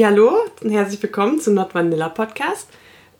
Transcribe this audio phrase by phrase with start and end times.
[0.00, 0.32] Hallo
[0.62, 2.66] und herzlich willkommen zum Not Vanilla Podcast.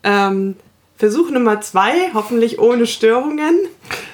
[0.03, 0.55] Ähm,
[0.97, 3.67] Versuch Nummer zwei, hoffentlich ohne Störungen.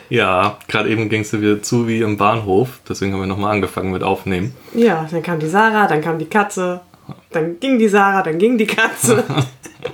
[0.10, 3.92] Ja, gerade eben ging es wieder zu wie im Bahnhof, deswegen haben wir nochmal angefangen
[3.92, 4.54] mit Aufnehmen.
[4.74, 6.82] Ja, dann kam die Sarah, dann kam die Katze,
[7.32, 9.24] dann ging die Sarah, dann ging die Katze.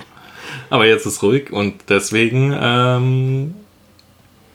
[0.68, 3.54] Aber jetzt ist ruhig und deswegen ähm,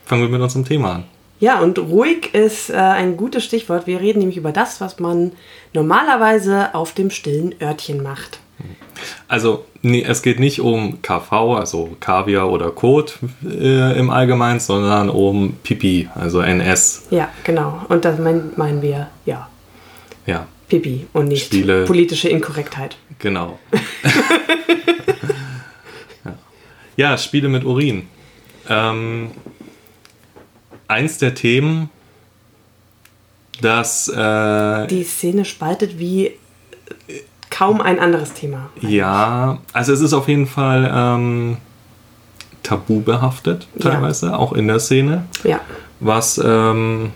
[0.03, 1.03] fangen wir mit unserem Thema an.
[1.41, 3.87] Ja, und ruhig ist äh, ein gutes Stichwort.
[3.87, 5.31] Wir reden nämlich über das, was man
[5.73, 8.39] normalerweise auf dem stillen Örtchen macht.
[9.27, 15.09] Also nee, es geht nicht um KV, also Kaviar oder Kot äh, im Allgemeinen, sondern
[15.09, 17.07] um Pipi, also NS.
[17.09, 17.81] Ja, genau.
[17.89, 19.49] Und das mein, meinen wir, ja.
[20.27, 20.45] Ja.
[20.67, 21.85] Pipi und nicht Spiele.
[21.85, 22.97] politische Inkorrektheit.
[23.17, 23.57] Genau.
[26.23, 26.33] ja.
[26.97, 28.03] ja, Spiele mit Urin.
[28.69, 29.31] Ähm,
[30.91, 31.89] eins der Themen,
[33.61, 34.07] das.
[34.07, 36.31] Äh, Die Szene spaltet wie
[37.49, 38.69] kaum ein anderes Thema.
[38.81, 41.57] ja, also es ist auf jeden Fall ähm,
[42.63, 43.91] tabu behaftet, Ja.
[43.91, 45.25] teilweise, auch in der Szene.
[45.43, 45.59] Ja.
[45.99, 47.11] Was ähm,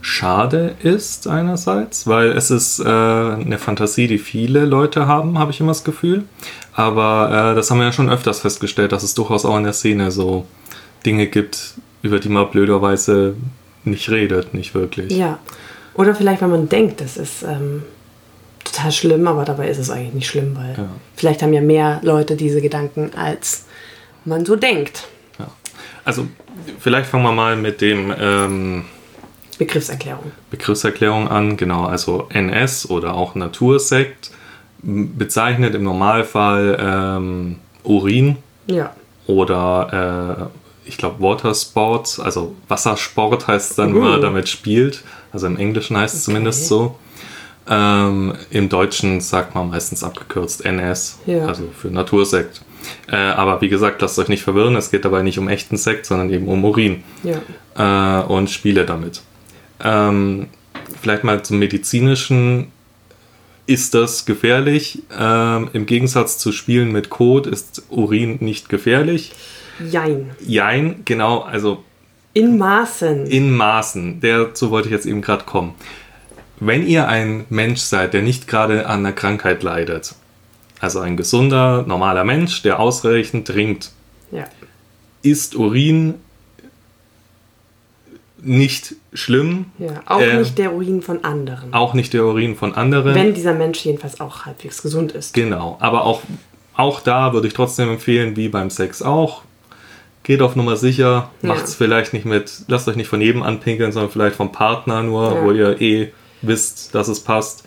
[0.00, 5.60] schade ist einerseits, weil es ist äh, eine Fantasie, die viele Leute haben, habe ich
[5.60, 6.24] immer das Gefühl.
[6.72, 9.72] Aber äh, das haben wir ja schon öfters festgestellt, dass es durchaus auch in der
[9.72, 10.46] Szene so
[11.06, 13.34] Dinge gibt, über die man blöderweise
[13.84, 15.12] nicht redet, nicht wirklich.
[15.12, 15.38] Ja.
[15.94, 17.82] Oder vielleicht, wenn man denkt, das ist ähm,
[18.64, 20.88] total schlimm, aber dabei ist es eigentlich nicht schlimm, weil Ja.
[21.16, 23.64] vielleicht haben ja mehr Leute diese Gedanken, als
[24.24, 25.08] man so denkt.
[25.38, 25.46] Ja.
[26.04, 26.26] Also
[26.78, 28.84] vielleicht fangen wir mal mit dem ähm,
[29.58, 30.30] Begriffserklärung.
[30.50, 31.56] Begriffserklärung an.
[31.56, 34.30] Genau, also NS oder auch Natursekt
[34.82, 38.92] bezeichnet im Normalfall ähm, Urin Ja.
[39.26, 40.57] oder äh,
[40.88, 44.06] ich glaube Watersport, also Wassersport heißt es dann, wenn Uh.
[44.06, 45.02] man damit spielt.
[45.32, 46.96] Also im Englischen heißt es zumindest so.
[47.70, 51.44] Ähm, Im Deutschen sagt man meistens abgekürzt NS, Ja.
[51.46, 52.62] also für Natursekt.
[53.08, 56.06] Äh, aber wie gesagt, lasst euch nicht verwirren, es geht dabei nicht um echten Sekt,
[56.06, 58.22] sondern eben um Urin Ja.
[58.22, 59.20] äh, und Spiele damit.
[59.84, 60.46] Ähm,
[61.02, 62.72] vielleicht mal zum medizinischen.
[63.66, 65.02] Ist das gefährlich?
[65.18, 69.32] Ähm, Im Gegensatz zu Spielen mit Kot ist Urin nicht gefährlich.
[69.90, 70.30] Jein.
[70.46, 71.84] Jein, genau, also
[72.34, 73.26] In Maßen.
[73.26, 74.20] in Maßen.
[74.20, 75.74] Dazu wollte ich jetzt eben gerade kommen.
[76.60, 80.14] Wenn ihr ein Mensch seid, der nicht gerade an einer Krankheit leidet,
[80.80, 83.92] also ein gesunder, normaler Mensch, der ausreichend trinkt,
[84.32, 84.44] ja.
[85.22, 86.14] ist Urin
[88.40, 90.00] nicht schlimm, ja.
[90.06, 91.72] Auch Äh, nicht der Urin von anderen.
[91.74, 93.14] auch nicht der Urin von anderen.
[93.14, 95.34] Wenn dieser Mensch jedenfalls auch halbwegs gesund ist.
[95.34, 96.22] Genau, aber auch,
[96.74, 99.42] auch da würde ich trotzdem empfehlen, wie beim Sex auch,
[100.28, 101.48] geht auf Nummer sicher, Ja.
[101.48, 105.02] macht es vielleicht nicht mit, lasst euch nicht von jedem anpinkeln, sondern vielleicht vom Partner
[105.02, 105.42] nur, Ja.
[105.44, 106.12] wo ihr eh
[106.42, 107.64] wisst, dass es passt.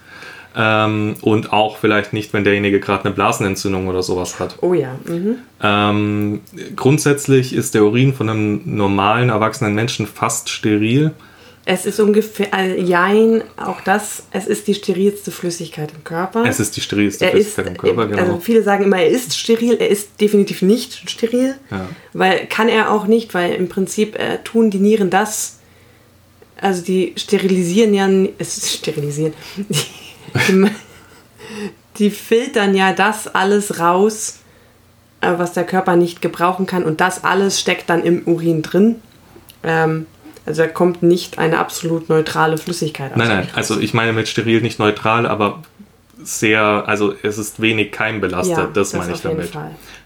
[0.56, 4.58] Ähm, und auch vielleicht nicht, wenn derjenige gerade eine Blasenentzündung oder sowas hat.
[4.62, 4.96] Oh ja.
[5.06, 5.38] Mhm.
[5.64, 6.42] Ähm,
[6.76, 11.12] grundsätzlich ist der Urin von einem normalen, erwachsenen Menschen fast steril.
[11.64, 16.44] Es ist ungefähr, äh, jein, auch das, es ist die sterilste Flüssigkeit im Körper.
[16.46, 18.22] Es ist die sterilste er ist, Flüssigkeit im Körper, genau.
[18.22, 21.88] also viele sagen immer, er ist steril, er ist definitiv nicht steril, Ja.
[22.14, 25.60] weil kann er auch nicht, weil im Prinzip äh, tun die Nieren das,
[26.60, 29.76] also die sterilisieren ja, es ist sterilisieren, die,
[30.48, 30.72] die,
[32.00, 34.40] die filtern ja das alles raus,
[35.22, 38.96] äh, was der Körper nicht gebrauchen kann und das alles steckt dann im Urin drin.
[39.64, 40.08] Ähm,
[40.46, 43.34] also da kommt nicht eine absolut neutrale Flüssigkeit Nein, aus.
[43.34, 45.62] nein, also ich meine mit steril nicht neutral, aber
[46.24, 49.52] sehr, also es ist wenig keimbelastet, Ja, das, das meine ich damit.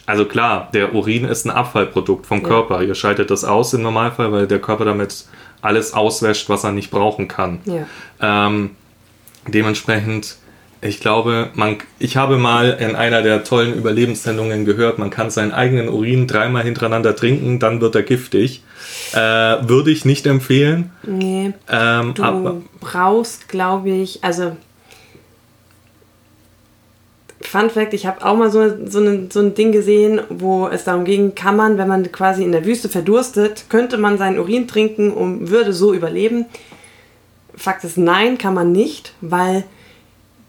[0.05, 2.83] Also klar, der Urin ist ein Abfallprodukt vom Körper.
[2.83, 5.25] Ihr schaltet das aus im Normalfall, weil der Körper damit
[5.61, 7.59] alles auswäscht, was er nicht brauchen kann.
[7.65, 7.87] Ja.
[8.21, 8.71] Ähm,
[9.47, 10.37] dementsprechend,
[10.85, 15.51] ich glaube, man, ich habe mal in einer der tollen Überlebenssendungen gehört, man kann seinen
[15.51, 18.63] eigenen Urin dreimal hintereinander trinken, dann wird er giftig.
[19.13, 20.91] Äh, würde ich nicht empfehlen.
[21.03, 21.53] Nee.
[21.69, 24.55] Ähm, Du aber, brauchst, glaube ich, also
[27.41, 30.83] Fun Fact, ich habe auch mal so, so, ein, so ein Ding gesehen, wo es
[30.83, 34.67] darum ging, kann man, wenn man quasi in der Wüste verdurstet, könnte man seinen Urin
[34.67, 36.45] trinken und würde so überleben.
[37.55, 39.63] Fakt ist, nein, kann man nicht, weil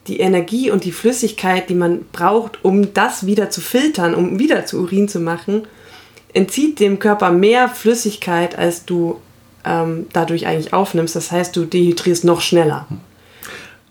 [0.07, 4.67] die Energie und die Flüssigkeit, die man braucht, um das wieder zu filtern, um wieder
[4.67, 5.67] zu Urin zu machen,
[6.33, 9.21] entzieht dem Körper mehr Flüssigkeit, als du
[9.65, 11.17] ähm, dadurch eigentlich aufnimmst.
[11.17, 12.87] Das heißt, du dehydrierst noch schneller.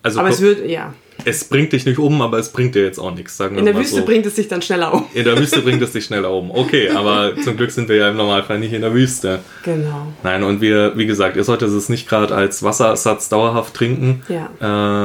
[0.03, 0.93] also Aber es wird, ja.
[1.23, 3.65] Es bringt dich nicht um, aber es bringt dir jetzt auch nichts, sagen wir In
[3.65, 4.05] der mal Wüste so.
[4.05, 5.05] bringt es sich dann schneller um.
[5.13, 6.51] in der Wüste bringt es dich schneller um.
[6.51, 9.39] Okay, aber zum Glück sind wir ja im Normalfall nicht in der Wüste.
[9.63, 10.07] Genau.
[10.23, 14.23] Nein, und wir, wie gesagt, ihr solltet es nicht gerade als Wasserersatz dauerhaft trinken.
[14.27, 14.49] Ja.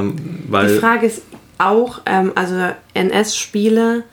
[0.00, 0.16] Ähm,
[0.48, 1.22] weil Die Frage ist,
[1.58, 2.54] auch, ähm, also
[2.94, 4.04] NS-Spiele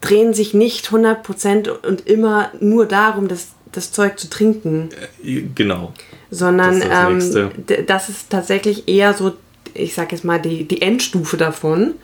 [0.00, 4.90] drehen sich nicht 100% und immer nur darum, das, das Zeug zu trinken.
[5.24, 5.92] Äh, genau.
[6.30, 7.50] Sondern das ist, ähm,
[7.86, 9.32] das ist tatsächlich eher so,
[9.76, 11.94] ich sag jetzt mal, die, die Endstufe davon.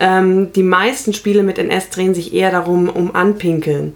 [0.00, 3.94] Ähm, die meisten Spiele mit NS drehen sich eher darum, um Anpinkeln.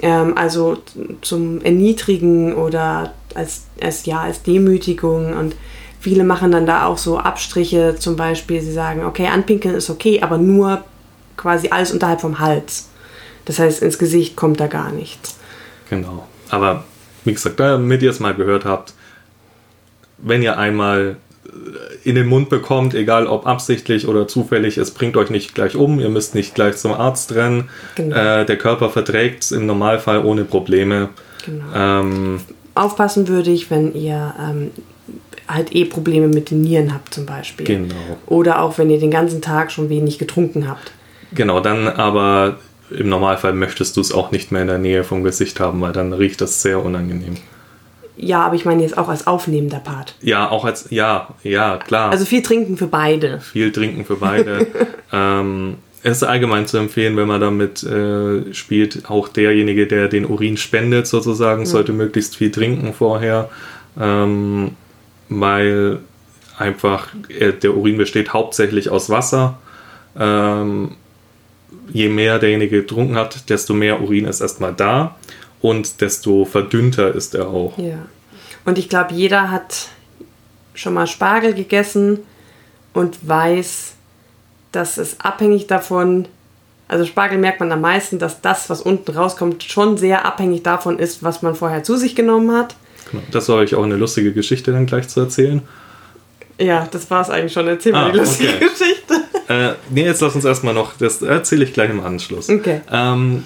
[0.00, 0.78] Ähm, also
[1.20, 5.56] zum Erniedrigen oder als, als, ja, als Demütigung und
[6.00, 10.20] viele machen dann da auch so Abstriche, zum Beispiel, sie sagen, okay, anpinkeln ist okay,
[10.20, 10.84] aber nur
[11.36, 12.90] quasi alles unterhalb vom Hals.
[13.46, 15.38] Das heißt, ins Gesicht kommt da gar nichts.
[15.88, 16.26] Genau.
[16.50, 16.84] Aber
[17.24, 18.92] wie gesagt, damit ihr es mal gehört habt,
[20.18, 21.16] wenn ihr einmal
[22.04, 26.00] in den Mund bekommt, egal ob absichtlich oder zufällig, es bringt euch nicht gleich um,
[26.00, 27.68] ihr müsst nicht gleich zum Arzt rennen.
[27.94, 28.16] Genau.
[28.16, 31.10] Äh, der Körper verträgt es im Normalfall ohne Probleme.
[31.44, 31.64] Genau.
[31.74, 32.40] Ähm,
[32.74, 34.70] Aufpassen würde ich, wenn ihr ähm,
[35.48, 37.66] halt eh Probleme mit den Nieren habt zum Beispiel.
[37.66, 37.94] Genau.
[38.26, 40.92] Oder auch wenn ihr den ganzen Tag schon wenig getrunken habt.
[41.32, 42.58] Genau, dann aber
[42.90, 45.92] im Normalfall möchtest du es auch nicht mehr in der Nähe vom Gesicht haben, weil
[45.92, 47.36] dann riecht das sehr unangenehm.
[48.16, 50.14] Ja, aber ich meine jetzt auch als aufnehmender Part.
[50.20, 52.10] Ja, auch als, ja, ja, klar.
[52.10, 53.40] Also viel trinken für beide.
[53.40, 54.66] Viel trinken für beide.
[55.12, 60.26] ähm, es ist allgemein zu empfehlen, wenn man damit äh, spielt, auch derjenige, der den
[60.26, 61.66] Urin spendet, sozusagen, mhm.
[61.66, 63.48] sollte möglichst viel trinken vorher,
[63.98, 64.72] ähm,
[65.28, 65.98] weil
[66.56, 69.58] einfach äh, der Urin besteht hauptsächlich aus Wasser.
[70.16, 70.92] Ähm,
[71.92, 75.16] je mehr derjenige getrunken hat, desto mehr Urin ist erstmal da
[75.64, 77.78] und desto verdünnter ist er auch.
[77.78, 77.96] Ja.
[78.66, 79.88] Und ich glaube, jeder hat
[80.74, 82.18] schon mal Spargel gegessen
[82.92, 83.94] und weiß,
[84.72, 86.28] dass es abhängig davon,
[86.86, 90.98] also Spargel merkt man am meisten, dass das, was unten rauskommt, schon sehr abhängig davon
[90.98, 92.76] ist, was man vorher zu sich genommen hat.
[93.10, 93.22] Genau.
[93.30, 95.62] Das soll ich auch eine lustige Geschichte dann gleich zu erzählen.
[96.58, 97.66] Ja, das war es eigentlich schon.
[97.66, 98.68] Erzähl mal ah, die lustige okay.
[98.68, 99.14] Geschichte.
[99.48, 102.50] Äh, nee, jetzt lass uns erstmal noch, das erzähle ich gleich im Anschluss.
[102.50, 102.82] Okay.
[102.92, 103.44] Ähm,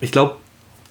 [0.00, 0.39] ich glaube,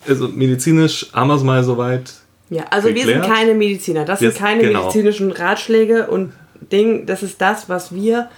[0.08, 2.14] also medizinisch haben wir es mal soweit.
[2.50, 3.08] Ja, also geklärt.
[3.08, 4.06] wir sind keine Mediziner.
[4.06, 4.82] Das Jetzt, sind keine genau.
[4.82, 6.34] medizinischen Ratschläge und
[6.72, 8.30] Ding, das ist das, was wir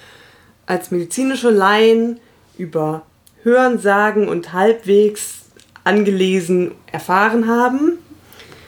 [0.66, 2.20] als medizinische Laien
[2.58, 3.04] über
[3.44, 5.42] Hören, Sagen und halbwegs
[5.84, 7.98] angelesen erfahren haben.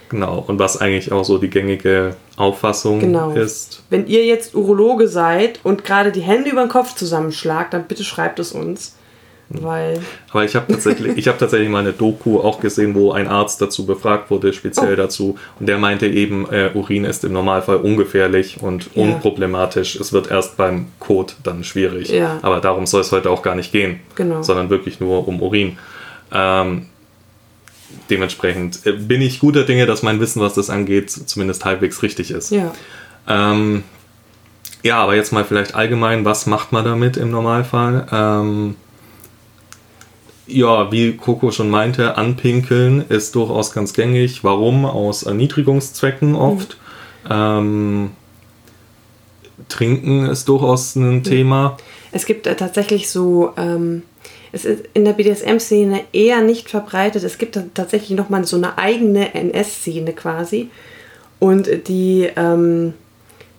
[0.09, 3.31] Genau, und was eigentlich auch so die gängige Auffassung genau.
[3.31, 3.83] ist.
[3.89, 8.03] Wenn ihr jetzt Urologe seid und gerade die Hände über den Kopf zusammenschlagt, dann bitte
[8.03, 8.95] schreibt es uns.
[9.61, 10.01] Weil
[10.31, 13.85] Aber ich habe tatsächlich, hab tatsächlich mal eine Doku auch gesehen, wo ein Arzt dazu
[13.85, 14.97] befragt wurde, speziell oh.
[14.97, 15.37] dazu.
[15.59, 19.03] Und der meinte eben, äh, Urin ist im Normalfall ungefährlich und ja.
[19.03, 19.95] unproblematisch.
[19.95, 22.09] Es wird erst beim Kot dann schwierig.
[22.09, 22.39] Ja.
[22.41, 24.41] Aber darum soll es heute auch gar nicht gehen, genau.
[24.41, 25.77] sondern wirklich nur um Urin.
[26.31, 26.87] Ähm,
[28.09, 32.31] dementsprechend äh, bin ich guter Dinge, dass mein Wissen, was das angeht, zumindest halbwegs richtig
[32.31, 32.51] ist.
[32.51, 32.73] Ja.
[33.27, 33.83] Ähm,
[34.81, 38.07] ja, aber jetzt mal vielleicht allgemein, was macht man damit im Normalfall?
[38.11, 38.75] Ähm,
[40.47, 44.43] ja, wie Coco schon meinte, anpinkeln ist durchaus ganz gängig.
[44.43, 44.85] Warum?
[44.85, 46.35] Aus Erniedrigungszwecken mhm.
[46.35, 46.77] oft.
[47.23, 47.29] Mhm.
[47.29, 48.11] Ähm,
[49.69, 51.23] Trinken ist durchaus ein mhm.
[51.23, 51.77] Thema.
[52.11, 54.03] Es gibt äh, tatsächlich so, ähm,
[54.51, 57.23] es ist in der BDSM-Szene eher nicht verbreitet.
[57.23, 60.69] Es gibt tatsächlich nochmal so eine eigene NS-Szene quasi.
[61.39, 62.93] Und die, ähm,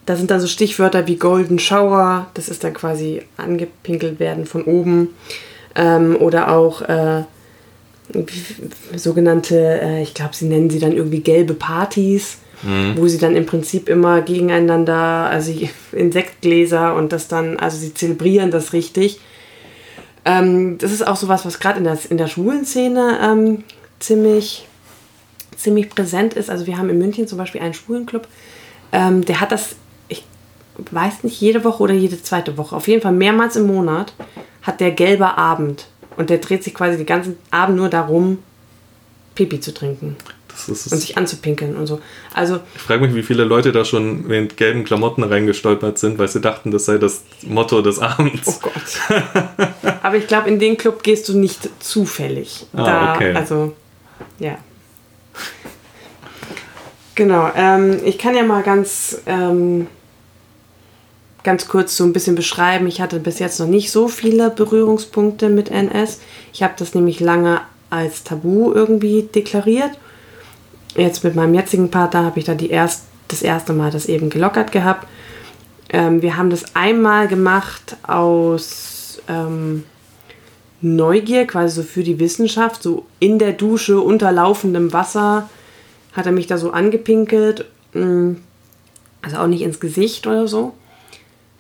[0.07, 4.65] da sind dann so Stichwörter wie Golden Shower, das ist dann quasi angepinkelt werden von
[4.65, 5.11] oben.
[5.77, 7.25] Ähm, oder auch äh,
[8.95, 12.95] sogenannte, äh, ich glaube, sie nennen sie dann irgendwie gelbe Partys, mhm.
[12.97, 15.53] wo sie dann im Prinzip immer gegeneinander, also
[15.93, 19.21] Insektgläser und das dann, also sie zelebrieren das richtig.
[20.25, 23.65] Ähm, das ist auch sowas, was gerade in der, in der schwulen Szene ähm,
[23.99, 24.67] ziemlich,
[25.57, 26.51] ziemlich präsent ist.
[26.51, 28.27] Also wir haben in München zum Beispiel einen Schwulenclub,
[28.93, 29.77] ähm, der hat das,
[30.09, 30.25] ich
[30.91, 34.13] weiß nicht, jede Woche oder jede zweite Woche, auf jeden Fall mehrmals im Monat
[34.65, 35.87] hat der gelbe Abend.
[36.17, 38.39] Und der dreht sich quasi den ganzen Abend nur darum,
[39.35, 40.17] Pipi zu trinken.
[40.67, 42.01] und sich anzupinkeln und so.
[42.33, 46.29] Also, ich frage mich, wie viele Leute da schon mit gelben Klamotten reingestolpert sind, weil
[46.29, 48.47] sie dachten, das sei das Motto des Abends.
[48.47, 49.19] Oh Gott.
[50.03, 52.67] Aber ich glaube, in den Club gehst du nicht zufällig.
[52.73, 53.35] Ah, da, okay.
[53.35, 53.75] Also,
[54.39, 54.59] ja.
[57.17, 57.51] Genau.
[57.57, 59.89] Ähm, ich kann ja mal ganz ähm,
[61.45, 62.87] ganz kurz so ein bisschen beschreiben.
[62.87, 66.21] Ich hatte bis jetzt noch nicht so viele Berührungspunkte mit NS.
[66.53, 67.61] Ich habe das nämlich lange
[67.91, 69.93] als Tabu irgendwie deklariert.
[70.97, 74.31] Jetzt mit meinem jetzigen Partner habe ich da die erst, das erste Mal das eben
[74.31, 75.07] gelockert gehabt.
[75.91, 79.85] Ähm, wir haben das einmal gemacht aus ähm,
[80.81, 85.49] Neugier, quasi so für die Wissenschaft, so in der Dusche unter laufendem Wasser
[86.13, 87.67] hat er mich da so angepinkelt.
[87.93, 88.35] Mm,
[89.23, 90.75] also auch nicht ins Gesicht oder so.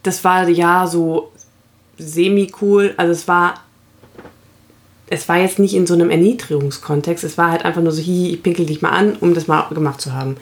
[0.04, 1.32] Das war ja so
[1.99, 2.94] semi-cool.
[2.96, 3.54] Also es war,
[5.08, 7.25] es war jetzt nicht in so einem Erniedrigungskontext.
[7.25, 9.68] Es war halt einfach nur so, hi, ich pinkel dich mal an, um das mal
[9.70, 10.37] gemacht zu haben.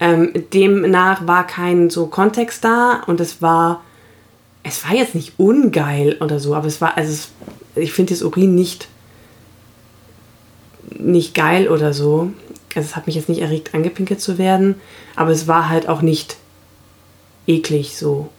[0.00, 3.82] Ähm, demnach war kein so Kontext da und es war,
[4.62, 7.28] es war jetzt nicht ungeil oder so, aber es war, also es,
[7.76, 8.88] ich finde das Urin nicht,
[10.98, 12.32] nicht geil oder so.
[12.74, 14.76] Also es hat mich jetzt nicht erregt, angepinkelt zu werden,
[15.16, 16.36] aber es war halt auch nicht
[17.46, 18.30] eklig so.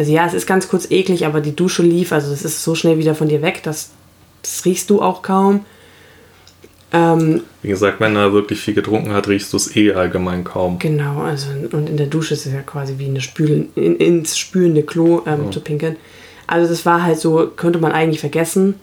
[0.00, 2.74] Also ja, es ist ganz kurz eklig, aber die Dusche lief, also es ist so
[2.74, 3.90] schnell wieder von dir weg, das,
[4.40, 5.66] das riechst du auch kaum.
[6.90, 10.78] Ähm, Wie gesagt, wenn er wirklich viel getrunken hat, riechst du es eh allgemein kaum.
[10.78, 14.38] Genau, also und in der Dusche ist es ja quasi wie eine Spülen, in, ins
[14.38, 15.50] spülende Klo ähm, Ja.
[15.50, 15.96] zu pinkeln.
[16.46, 18.76] Also das war halt so, könnte man eigentlich vergessen.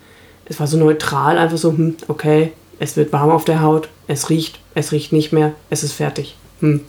[0.45, 4.29] Es war so neutral, einfach so, hm, okay, es wird warm auf der Haut, es
[4.29, 6.35] riecht, es riecht nicht mehr, es ist fertig.
[6.59, 6.81] Hm.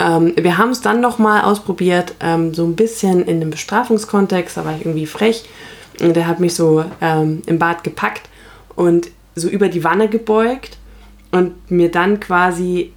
[0.00, 4.64] Ähm, wir haben es dann nochmal ausprobiert, ähm, so ein bisschen in einem Bestrafungskontext, da
[4.64, 5.44] war ich irgendwie frech.
[6.00, 8.28] Und der hat mich so ähm, im Bad gepackt
[8.74, 10.78] und so über die Wanne gebeugt
[11.30, 12.92] und mir dann quasi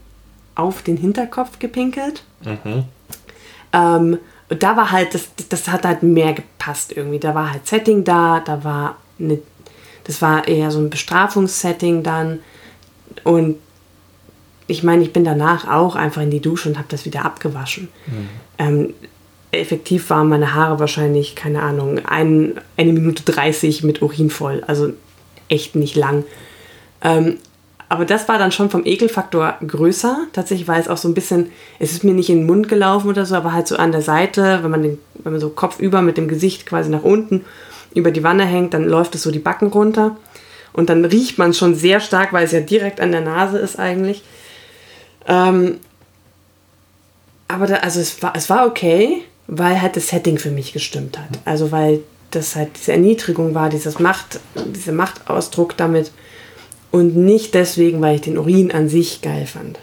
[0.55, 2.23] auf den Hinterkopf gepinkelt.
[2.45, 2.85] Mhm.
[3.73, 4.17] Ähm,
[4.49, 7.19] und da war halt, das, das hat halt mehr gepasst irgendwie.
[7.19, 9.39] Da war halt Setting da, da war eine,
[10.05, 12.39] das war eher so ein Bestrafungssetting dann.
[13.23, 13.57] Und
[14.67, 17.89] ich meine, ich bin danach auch einfach in die Dusche und habe das wieder abgewaschen.
[18.57, 18.93] Ähm,
[19.51, 24.63] effektiv waren meine Haare wahrscheinlich, keine Ahnung, ein, eine Minute 30 mit Urin voll.
[24.65, 24.93] Also
[25.49, 26.23] echt nicht lang.
[27.01, 27.37] Ähm,
[27.89, 30.25] aber das war dann schon vom Ekelfaktor größer.
[30.33, 33.07] Tatsächlich war es auch so ein bisschen, es ist mir nicht in den Mund gelaufen
[33.07, 36.01] oder so, aber halt so an der Seite, wenn man, den, wenn man so kopfüber
[36.01, 37.45] mit dem Gesicht quasi nach unten
[37.93, 40.17] über die Wanne hängt, dann läuft es so die Backen runter.
[40.71, 43.77] Und dann riecht man schon sehr stark, weil es ja direkt an der Nase ist
[43.77, 44.23] eigentlich.
[45.27, 45.79] Ähm,
[47.47, 51.17] aber da, also es war, es war okay, weil halt das Setting für mich gestimmt
[51.17, 51.39] hat.
[51.45, 51.99] Also weil
[52.31, 56.11] das halt diese Erniedrigung war, dieses Macht, dieser Machtausdruck damit.
[56.91, 59.79] Und nicht deswegen, weil ich den Urin an sich geil fand.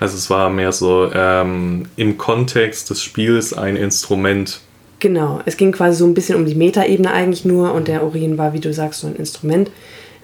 [0.00, 4.60] Also es war mehr so ähm, im Kontext des Spiels ein Instrument.
[4.98, 8.38] Genau, es ging quasi so ein bisschen um die Metaebene eigentlich nur und der Urin
[8.38, 9.70] war, wie du sagst, so ein Instrument.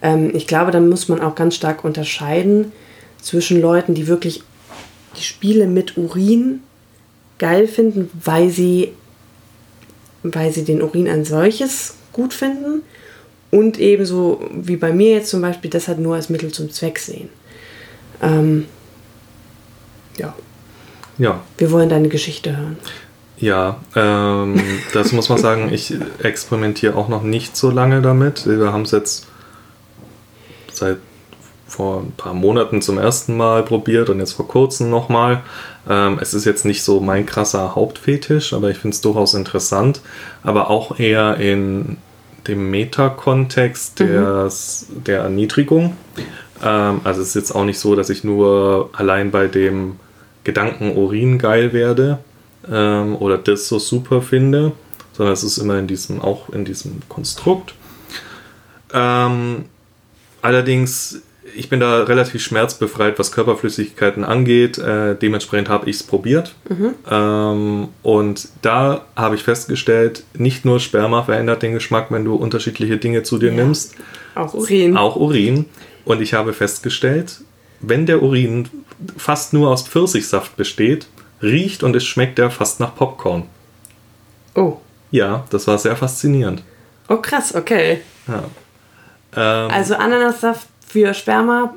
[0.01, 2.73] Ähm, ich glaube, da muss man auch ganz stark unterscheiden
[3.21, 4.43] zwischen Leuten, die wirklich
[5.17, 6.61] die Spiele mit Urin
[7.39, 8.93] geil finden, weil sie,
[10.23, 12.83] weil sie den Urin an solches gut finden
[13.51, 16.99] und ebenso wie bei mir jetzt zum Beispiel das halt nur als Mittel zum Zweck
[16.99, 17.29] sehen.
[18.23, 18.67] Ähm,
[20.17, 20.35] ja,
[21.19, 22.77] Ja, wir wollen deine Geschichte hören.
[23.39, 24.61] ja, ähm,
[24.93, 28.47] das muss man sagen, ich experimentiere auch noch nicht so lange damit.
[28.47, 29.27] Wir haben es jetzt
[30.73, 30.99] seit
[31.73, 35.41] vor ein paar Monaten zum ersten Mal probiert und jetzt vor kurzem nochmal.
[35.89, 40.03] Ähm, es ist jetzt nicht so mein krasser Hauptfetisch, aber ich finde es durchaus interessant.
[40.43, 41.97] Aber auch eher in
[42.47, 45.97] dem Meta-Kontext des- der Erniedrigung.
[46.63, 49.97] Ähm, also es ist jetzt auch nicht so, dass ich nur allein bei dem
[50.45, 52.19] Gedanken Urin geil werde
[52.71, 54.73] ähm, oder das so super finde,
[55.13, 57.75] sondern es ist immer in diesem, auch in diesem Konstrukt.
[58.93, 59.67] Ähm,
[60.43, 61.23] allerdings,
[61.55, 64.79] ich bin da relativ schmerzbefreit, was Körperflüssigkeiten angeht.
[64.79, 66.55] Äh, dementsprechend habe ich es probiert.
[67.11, 72.97] Ähm, und da habe ich festgestellt, nicht nur Sperma verändert den Geschmack, wenn du unterschiedliche
[72.99, 73.55] Dinge zu dir Ja.
[73.55, 73.95] nimmst,
[74.35, 74.97] Auch Urin.
[74.97, 75.67] auch Urin.
[76.05, 77.41] Und ich habe festgestellt,
[77.81, 78.69] wenn der Urin
[79.17, 81.07] fast nur aus Pfirsichsaft besteht,
[81.43, 83.45] riecht und es schmeckt er fast nach Popcorn.
[84.55, 84.77] Oh.
[85.11, 86.63] Ja, das war sehr faszinierend.
[87.09, 88.01] Oh, krass, okay.
[88.29, 88.45] Ja.
[89.35, 91.75] Ähm, Also Ananassaft für Sperma,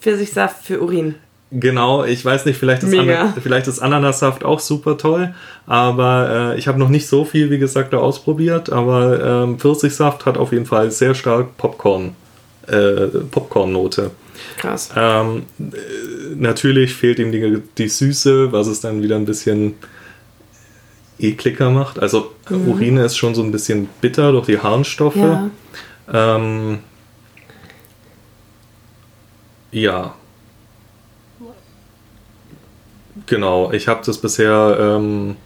[0.00, 1.16] Pfirsichsaft für Urin.
[1.50, 2.98] Genau, ich weiß nicht, vielleicht ist.
[2.98, 5.34] Ana vielleicht ist Ananassaft auch super toll,
[5.66, 10.24] aber äh, ich habe noch nicht so viel, wie gesagt, da ausprobiert, aber ähm, Pfirsichsaft
[10.24, 12.16] hat auf jeden Fall sehr stark Popcorn,
[12.68, 14.12] äh, Popcorn-Note.
[14.56, 14.90] Krass.
[14.96, 15.74] Ähm, äh,
[16.36, 19.74] natürlich fehlt ihm die, die Süße, was es dann wieder ein bisschen
[21.18, 22.00] ekliger macht.
[22.00, 25.16] Also Urine ist schon so ein bisschen bitter durch die Harnstoffe.
[25.16, 25.50] Ja.
[26.12, 26.78] Ähm,
[29.72, 30.14] ja.
[33.26, 35.36] Genau, ich habe das bisher ähm,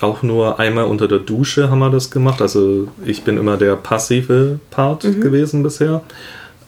[0.00, 2.40] auch nur einmal unter der Dusche haben wir das gemacht.
[2.40, 6.02] Also ich bin immer der passive Part gewesen bisher.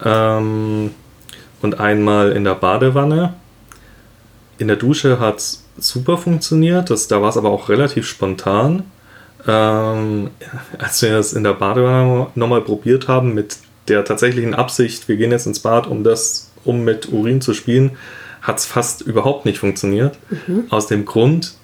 [0.05, 0.91] Ähm,
[1.63, 3.35] und einmal in der Badewanne.
[4.59, 6.91] In der Dusche hat es super funktioniert.
[6.91, 8.85] Das, da war es aber auch relativ spontan.
[9.47, 10.31] Ähm,
[10.79, 13.57] als wir es in der Badewanne nochmal probiert haben, mit
[13.89, 17.93] der tatsächlichen Absicht, wir gehen jetzt ins Bad, um das, um mit Urin zu spielen,
[18.41, 20.19] hat es fast überhaupt nicht funktioniert.
[20.71, 21.55] Aus dem Grund,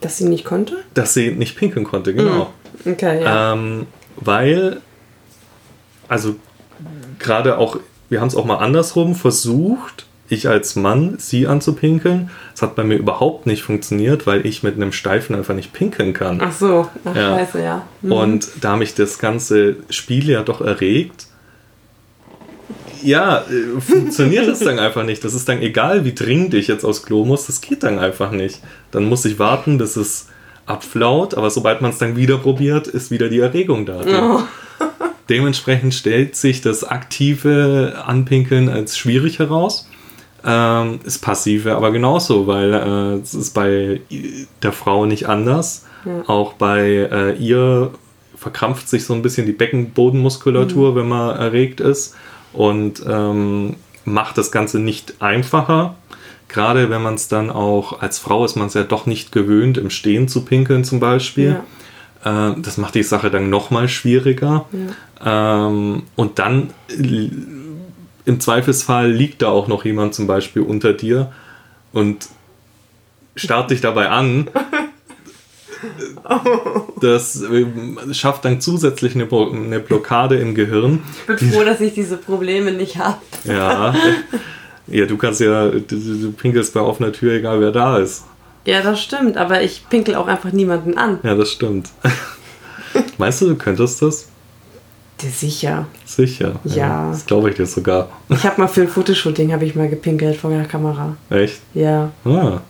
[0.00, 0.76] Dass sie nicht konnte?
[0.94, 2.52] Dass sie nicht pinkeln konnte, genau.
[2.84, 2.92] Mhm.
[2.92, 3.52] Okay, ja.
[3.54, 3.86] Ähm,
[4.16, 4.80] weil,
[6.08, 6.36] also
[7.18, 12.30] gerade auch, wir haben es auch mal andersrum versucht, ich als Mann sie anzupinkeln.
[12.54, 16.12] Es hat bei mir überhaupt nicht funktioniert, weil ich mit einem Steifen einfach nicht pinkeln
[16.14, 16.40] kann.
[16.42, 17.36] Ach so, ach Ja.
[17.38, 17.86] scheiße, ja.
[18.02, 18.12] Mhm.
[18.12, 21.26] Und da mich das ganze Spiel ja doch erregt,
[23.02, 25.22] ja, äh, funktioniert es dann einfach nicht.
[25.24, 28.30] Das ist dann egal, wie dringend ich jetzt aufs Klo muss, das geht dann einfach
[28.30, 28.60] nicht.
[28.92, 30.28] Dann muss ich warten, bis es
[30.66, 34.00] abflaut, aber sobald man es dann wieder probiert, ist wieder die Erregung da.
[34.06, 34.42] Oh.
[35.28, 39.88] Dementsprechend stellt sich das aktive Anpinkeln als schwierig heraus.
[40.44, 44.00] Ähm, das passive aber genauso, weil äh, es ist bei
[44.62, 45.86] der Frau nicht anders.
[46.04, 46.22] Ja.
[46.28, 47.92] Auch bei äh, ihr
[48.36, 52.14] verkrampft sich so ein bisschen die Beckenbodenmuskulatur, wenn man erregt ist
[52.52, 55.94] und ähm, macht das Ganze nicht einfacher.
[56.48, 59.78] Gerade wenn man es dann auch, als Frau ist man es ja doch nicht gewöhnt,
[59.78, 61.60] im Stehen zu pinkeln zum Beispiel.
[62.24, 64.66] Äh, das macht die Sache dann nochmal schwieriger.
[65.24, 66.70] Ähm, und dann
[68.24, 71.32] im Zweifelsfall liegt da auch noch jemand zum Beispiel unter dir
[71.92, 72.28] und
[73.36, 74.48] starrt dich dabei an.
[77.00, 81.02] Das ähm, schafft dann zusätzlich eine, Blo- eine Blockade im Gehirn.
[81.28, 83.18] Ich bin froh, dass ich diese Probleme nicht habe.
[83.44, 83.94] Ja.
[84.86, 88.24] Ja, du kannst ja, du, du du pinkelst bei offener Tür, egal wer da ist.
[88.64, 91.18] Ja, das stimmt, aber ich pinkel auch einfach niemanden an.
[91.22, 91.90] Ja, das stimmt.
[93.18, 94.28] Meinst du, du könntest das?
[95.22, 95.86] Ja, Sicher.
[96.04, 96.60] Sicher.
[96.64, 97.10] Ja.
[97.10, 98.08] Das glaube ich dir sogar.
[98.28, 101.16] Ich habe mal für ein Fotoshooting habe ich mal gepinkelt vor der Kamera.
[101.30, 101.60] Echt?
[101.72, 102.10] Ja.
[102.24, 102.60] Ah.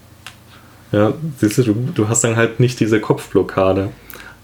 [0.93, 3.89] Ja, siehst du, du, hast dann halt nicht diese Kopfblockade.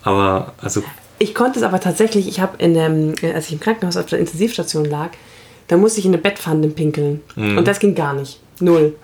[0.02, 0.83] Aber, also,
[1.18, 4.18] Ich konnte es aber tatsächlich, ich habe in dem, als ich im Krankenhaus auf der
[4.18, 5.11] Intensivstation lag,
[5.68, 7.20] da musste ich in eine Bettpfanne pinkeln.
[7.37, 8.40] Und das ging gar nicht.
[8.59, 8.96] Null.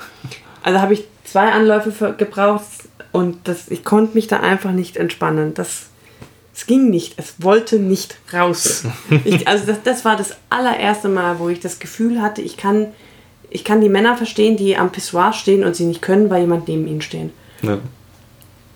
[0.64, 2.64] Also habe ich zwei Anläufe für, gebraucht
[3.12, 5.54] und das, ich konnte mich da einfach nicht entspannen.
[5.54, 5.86] Das,
[6.56, 7.14] es ging nicht.
[7.18, 8.84] Es wollte nicht raus.
[9.24, 12.88] Ich, also das, das war das allererste Mal, wo ich das Gefühl hatte, ich kann,
[13.50, 16.66] ich kann die Männer verstehen, die am Pissoir stehen und sie nicht können, weil jemand
[16.66, 17.30] neben ihnen steht.
[17.62, 17.78] ja.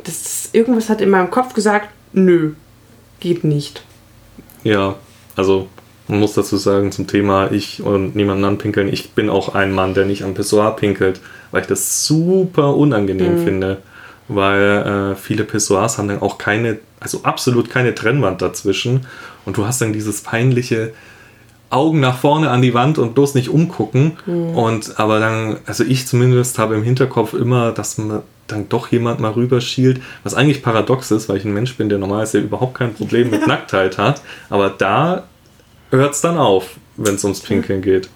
[0.03, 2.53] Das, irgendwas hat in meinem Kopf gesagt, nö,
[3.21, 3.83] geht nicht.
[4.64, 4.97] Ja,
[5.37, 5.69] also
[6.09, 9.93] man muss dazu sagen zum Thema ich und niemanden anpinkeln, ich bin auch ein Mann,
[9.93, 13.83] der nicht am Pissoir pinkelt, weil ich das super unangenehm finde.
[14.33, 19.07] Weil äh, viele Pissoirs haben dann auch keine, also absolut keine Trennwand dazwischen.
[19.45, 20.93] Und du hast dann dieses peinliche
[21.69, 24.12] Augen nach vorne an die Wand und bloß nicht umgucken.
[24.55, 29.21] Und aber dann, also ich zumindest habe im Hinterkopf immer, dass man dann doch jemand
[29.21, 32.95] mal rüberschielt, was eigentlich paradox ist, weil ich ein Mensch bin, der normalerweise überhaupt kein
[32.95, 34.23] Problem mit Nacktheit hat.
[34.49, 35.25] Aber da
[35.90, 38.09] hört es dann auf, wenn es ums Pinkeln geht.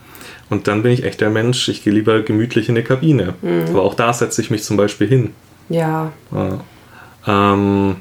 [0.50, 3.35] Und dann bin ich echt der Mensch, ich gehe lieber gemütlich in eine Kabine.
[3.70, 5.31] Aber auch da setze ich mich zum Beispiel hin.
[5.68, 6.61] Ja, Ja.
[7.27, 7.96] Ähm,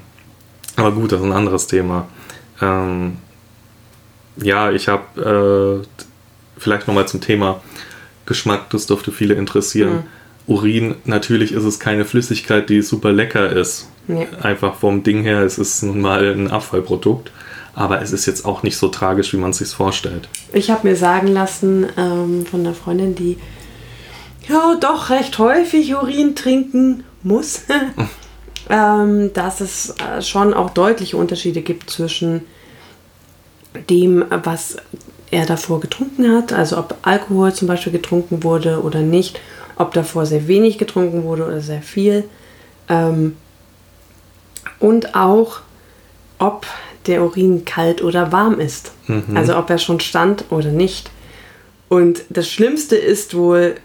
[0.76, 2.08] aber gut, das ist ein anderes Thema.
[2.60, 3.16] Ähm,
[4.36, 6.04] ja, ich habe äh,
[6.58, 7.60] vielleicht nochmal zum Thema
[8.26, 10.04] Geschmack, das dürfte viele interessieren.
[10.46, 13.88] Urin, natürlich ist es keine Flüssigkeit, die super lecker ist.
[14.06, 14.26] Nee.
[14.42, 17.32] Einfach vom Ding her, es ist nun mal ein Abfallprodukt.
[17.74, 20.28] Aber es ist jetzt auch nicht so tragisch, wie man es sich vorstellt.
[20.52, 23.36] Ich habe mir sagen lassen ähm, von einer Freundin, die
[24.48, 27.62] ja doch recht häufig Urin trinken muss,
[28.70, 32.42] ähm, dass es äh, schon auch deutliche Unterschiede gibt zwischen
[33.90, 34.76] dem, was
[35.30, 39.40] er davor getrunken hat, also ob Alkohol zum Beispiel getrunken wurde oder nicht,
[39.76, 42.24] ob davor sehr wenig getrunken wurde oder sehr viel.
[42.88, 43.36] Ähm,
[44.78, 45.60] und auch,
[46.38, 46.66] ob
[47.06, 48.92] der Urin kalt oder warm ist.
[49.34, 51.10] Also ob er schon stand oder nicht.
[51.88, 53.76] Und das Schlimmste ist wohl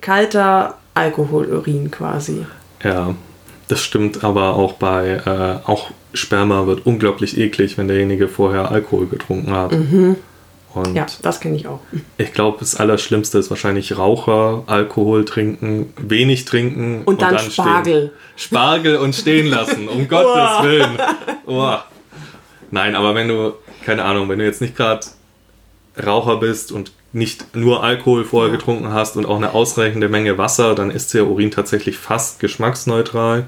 [0.00, 2.46] kalter Alkoholurin quasi.
[2.82, 3.14] Ja,
[3.68, 9.06] das stimmt aber auch bei, äh, auch Sperma wird unglaublich eklig, wenn derjenige vorher Alkohol
[9.06, 9.72] getrunken hat.
[9.72, 11.80] Und Ja, das kenne ich auch.
[12.18, 18.12] ich glaube, das Allerschlimmste ist wahrscheinlich Raucher, Alkohol trinken, wenig trinken Und dann Spargel.
[18.36, 18.36] Stehen.
[18.36, 20.98] Spargel und stehen lassen, um Gottes Willen.
[21.46, 21.74] Oh.
[22.70, 25.06] Nein, aber wenn du, keine Ahnung, wenn du jetzt nicht gerade
[26.04, 30.74] Raucher bist und nicht nur Alkohol vorher getrunken hast und auch eine ausreichende Menge Wasser,
[30.74, 33.46] dann ist der Urin tatsächlich fast geschmacksneutral.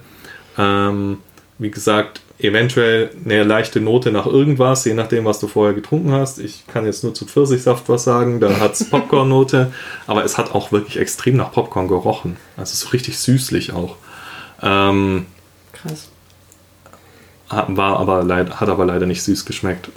[0.57, 1.19] Ähm,
[1.59, 6.39] wie gesagt, eventuell eine leichte Note nach irgendwas, je nachdem, was du vorher getrunken hast.
[6.39, 9.73] Ich kann jetzt nur zu Pfirsichsaft was sagen, da hat es Popcorn-Note,
[10.07, 12.37] aber es hat auch wirklich extrem nach Popcorn gerochen.
[12.57, 13.97] Also so richtig süßlich auch.
[14.63, 15.27] Ähm,
[15.73, 16.09] Krass.
[17.49, 19.91] war aber leid, hat aber leider nicht süß geschmeckt.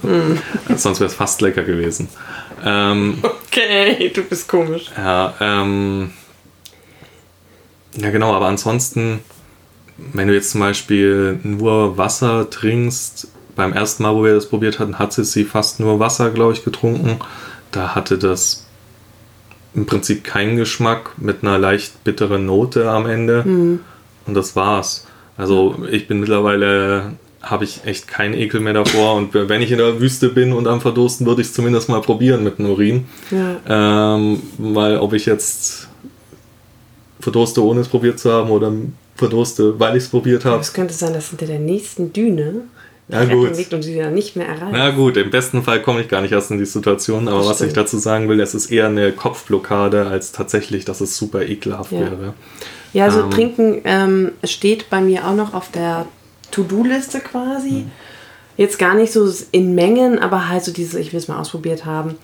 [0.75, 2.09] Sonst wäre es fast lecker gewesen.
[2.63, 4.91] Ähm, Okay, du bist komisch.
[4.97, 6.11] ja, ähm,
[7.95, 9.19] ja, genau, aber ansonsten,
[9.97, 14.79] wenn du jetzt zum Beispiel nur Wasser trinkst, beim ersten Mal, wo wir das probiert
[14.79, 17.19] hatten, hatte sie fast nur Wasser, glaube ich, getrunken.
[17.71, 18.65] Da hatte das
[19.75, 23.43] im Prinzip keinen Geschmack mit einer leicht bitteren Note am Ende.
[23.45, 23.79] Mhm.
[24.25, 25.05] Und das war's.
[25.37, 27.13] Also ich bin mittlerweile,
[27.43, 29.15] habe ich echt keinen Ekel mehr davor.
[29.15, 32.01] Und wenn ich in der Wüste bin und am Verdursten, würde ich es zumindest mal
[32.01, 33.05] probieren mit dem Urin.
[33.31, 34.15] Ja.
[34.15, 35.87] Ähm, weil ob ich jetzt
[37.19, 38.71] verdurste, ohne es probiert zu haben, oder
[39.15, 40.59] verdurste, weil ich es probiert habe.
[40.61, 42.61] Es könnte sein, dass hinter der nächsten Düne
[43.09, 43.55] Ja, gut.
[43.55, 44.71] liegt und sie dann nicht mehr erreicht.
[44.71, 47.47] Na gut, im besten Fall komme ich gar nicht erst in die Situation, aber Das
[47.47, 51.43] was ich dazu sagen will, es ist eher eine Kopfblockade, als tatsächlich, dass es super
[51.43, 51.99] ekelhaft Ja.
[51.99, 52.33] wäre.
[52.93, 53.31] Ja, also Ähm.
[53.31, 56.05] Trinken ähm, steht bei mir auch noch auf der
[56.53, 57.69] To-Do-Liste quasi.
[57.69, 57.91] Hm.
[58.55, 61.85] Jetzt gar nicht so in Mengen, aber halt so diese, ich will es mal ausprobiert
[61.85, 62.15] haben.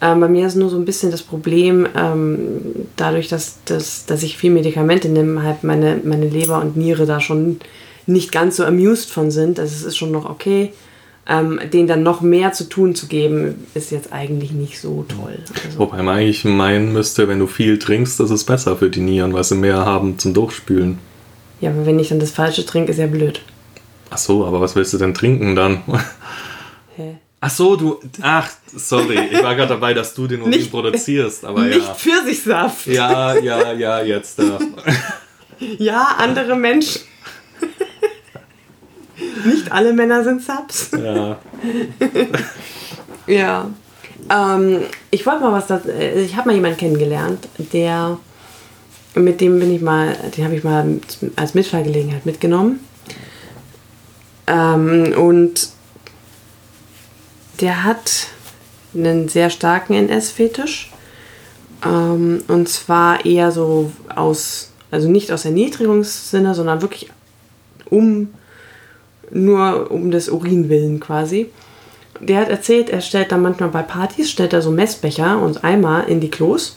[0.00, 4.22] Ähm, bei mir ist nur so ein bisschen das Problem, ähm, dadurch, dass, dass, dass
[4.22, 7.60] ich viel Medikamente nehme, halt meine, meine Leber und Niere da schon
[8.06, 9.58] nicht ganz so amused von sind.
[9.58, 10.72] Also es ist schon noch okay.
[11.28, 15.38] Ähm, denen dann noch mehr zu tun zu geben, ist jetzt eigentlich nicht so toll.
[15.64, 19.00] Also, Wobei man eigentlich meinen müsste, wenn du viel trinkst, ist es besser für die
[19.00, 20.98] Nieren, weil sie mehr haben zum Durchspülen.
[21.60, 23.40] ja, aber wenn ich dann das Falsche trinke, ist ja blöd.
[24.10, 25.82] Ach so, aber was willst du denn trinken dann?
[26.96, 27.16] Hä?
[27.40, 28.00] Ach so, du.
[28.22, 31.94] Ach, sorry, ich war gerade dabei, dass du den Urin Nicht- produzierst, aber Nicht ja.
[31.94, 32.86] Pfirsichsaft.
[32.86, 34.38] Ja, ja, ja, jetzt.
[34.38, 34.44] Äh.
[35.78, 37.00] Ja, andere Menschen.
[39.46, 40.90] Nicht alle Männer sind Subs.
[40.92, 41.38] Ja.
[43.28, 43.68] Ja.
[44.30, 45.78] Ähm, ich wollte mal was da.
[45.78, 48.18] äh, Ich habe mal jemanden kennengelernt, der.
[49.16, 50.16] Mit dem bin ich mal.
[50.36, 51.00] Den habe ich mal
[51.34, 52.78] als Mitfahrgelegenheit mitgenommen.
[54.46, 55.68] Ähm, und
[57.60, 58.28] der hat
[58.94, 60.92] einen sehr starken NS-Fetisch.
[61.84, 64.72] Ähm, und zwar eher so aus.
[64.90, 67.10] Also nicht aus Erniedrigungssinne, sondern wirklich
[67.90, 68.34] um.
[69.32, 71.50] Nur um des Urin willen quasi.
[72.20, 76.06] Der hat erzählt, er stellt dann manchmal bei Partys, stellt er so Messbecher und Eimer
[76.06, 76.76] in die Klos.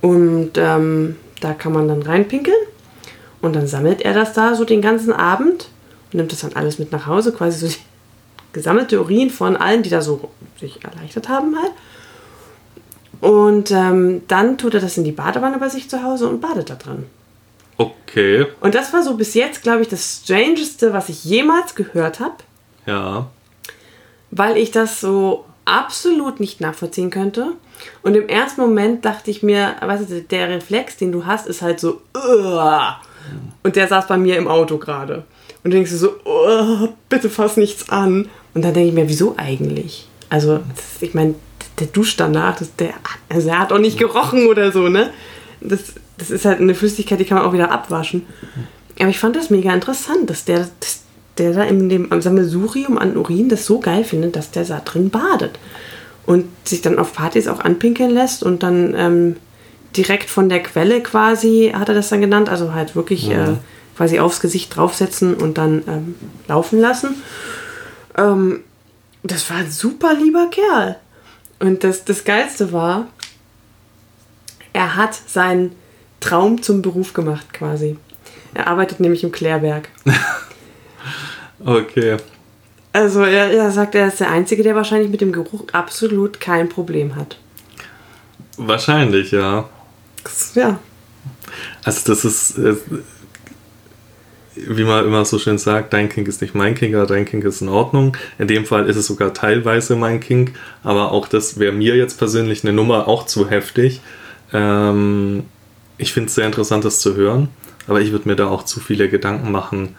[0.00, 2.56] Und ähm, da kann man dann reinpinkeln.
[3.42, 5.68] Und dann sammelt er das da so den ganzen Abend
[6.14, 7.80] nimmt das dann alles mit nach Hause, quasi so die
[8.52, 11.72] gesammelte Urin von allen, die da so sich erleichtert haben halt.
[13.20, 16.70] Und ähm, dann tut er das in die Badewanne bei sich zu Hause und badet
[16.70, 17.06] da drin.
[17.78, 18.46] Okay.
[18.60, 22.34] Und das war so bis jetzt, glaube ich, das Strangeste, was ich jemals gehört habe
[22.86, 23.28] Ja.
[24.30, 27.52] weil ich das so absolut nicht nachvollziehen könnte.
[28.02, 31.62] Und im ersten Moment dachte ich mir, weißt du, der Reflex, den du hast, ist
[31.62, 33.00] halt so, "Uah."
[33.62, 35.24] und der saß bei mir im Auto gerade.
[35.64, 38.28] Und du denkst dir so, "Uah, bitte fass nichts an.
[38.54, 40.08] Und dann denke ich mir, wieso eigentlich?
[40.28, 41.34] Also, das, ich meine,
[41.78, 42.94] der duscht danach, das, der,
[43.28, 45.10] also er hat auch nicht gerochen oder so, ne?
[45.60, 48.26] Das, das ist halt eine Flüssigkeit, die kann man auch wieder abwaschen.
[48.98, 51.02] Aber ich fand das mega interessant, dass der, dass
[51.38, 54.80] der da in dem am Sammelsurium an Urin das so geil findet, dass der da
[54.80, 55.58] drin badet.
[56.26, 59.36] Und sich dann auf Partys auch anpinkeln lässt und dann ähm,
[59.96, 63.54] direkt von der Quelle quasi, hat er das dann genannt, also halt wirklich äh,
[63.96, 66.14] quasi aufs Gesicht draufsetzen und dann ähm,
[66.48, 67.22] laufen lassen.
[68.16, 68.60] Ähm,
[69.22, 70.96] das war ein super lieber Kerl.
[71.60, 73.06] Und das, das Geilste war,
[74.72, 75.72] er hat seinen
[76.20, 77.96] Traum zum Beruf gemacht quasi.
[78.54, 79.88] Er arbeitet nämlich im Klärwerk.
[81.64, 82.16] Okay.
[82.92, 86.68] Also er, er sagt, er ist der Einzige, der wahrscheinlich mit dem Geruch absolut kein
[86.68, 87.38] Problem hat.
[88.56, 89.68] Wahrscheinlich, ja.
[90.54, 90.78] Ja,
[91.84, 92.76] Also das ist, äh,
[94.54, 97.44] wie man immer so schön sagt, dein Kink ist nicht mein Kink, aber dein Kink
[97.44, 98.16] ist in Ordnung.
[98.38, 102.18] In dem Fall ist es sogar teilweise mein Kink, aber auch das wäre mir jetzt
[102.18, 104.00] persönlich eine Nummer auch zu heftig.
[104.52, 105.44] Ähm,
[105.96, 107.48] ich finde es sehr interessant, das zu hören,
[107.86, 109.94] aber ich würde mir da auch zu viele Gedanken machen.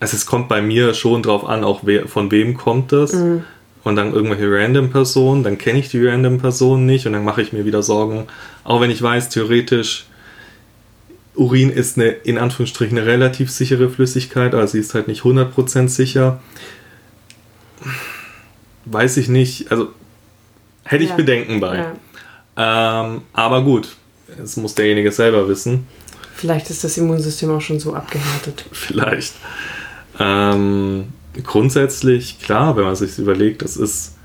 [0.00, 3.12] Also es kommt bei mir schon drauf an, auch wer, von wem kommt das.
[3.84, 7.42] Und dann irgendwelche random Personen, dann kenne ich die random Personen nicht und dann mache
[7.42, 8.26] ich mir wieder Sorgen.
[8.64, 10.06] Auch wenn ich weiß, theoretisch,
[11.34, 15.88] Urin ist eine, in Anführungsstrichen, eine relativ sichere Flüssigkeit, aber sie ist halt nicht 100%
[15.88, 16.40] sicher.
[18.84, 19.88] Weiß ich nicht, also
[20.84, 21.16] hätte ich Ja.
[21.16, 21.76] Bedenken bei.
[21.76, 21.92] ja.
[23.04, 23.96] Ähm, aber gut,
[24.42, 25.86] es muss derjenige selber wissen.
[26.34, 28.64] Vielleicht ist das Immunsystem auch schon so abgehärtet.
[28.72, 29.34] Vielleicht.
[30.18, 31.06] Ähm,
[31.44, 34.16] grundsätzlich, klar, wenn man sich überlegt, das ist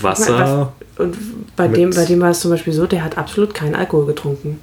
[0.00, 0.72] Wasser.
[0.98, 1.16] Und
[1.54, 4.58] bei dem, bei dem war es zum Beispiel so, der hat absolut keinen Alkohol getrunken.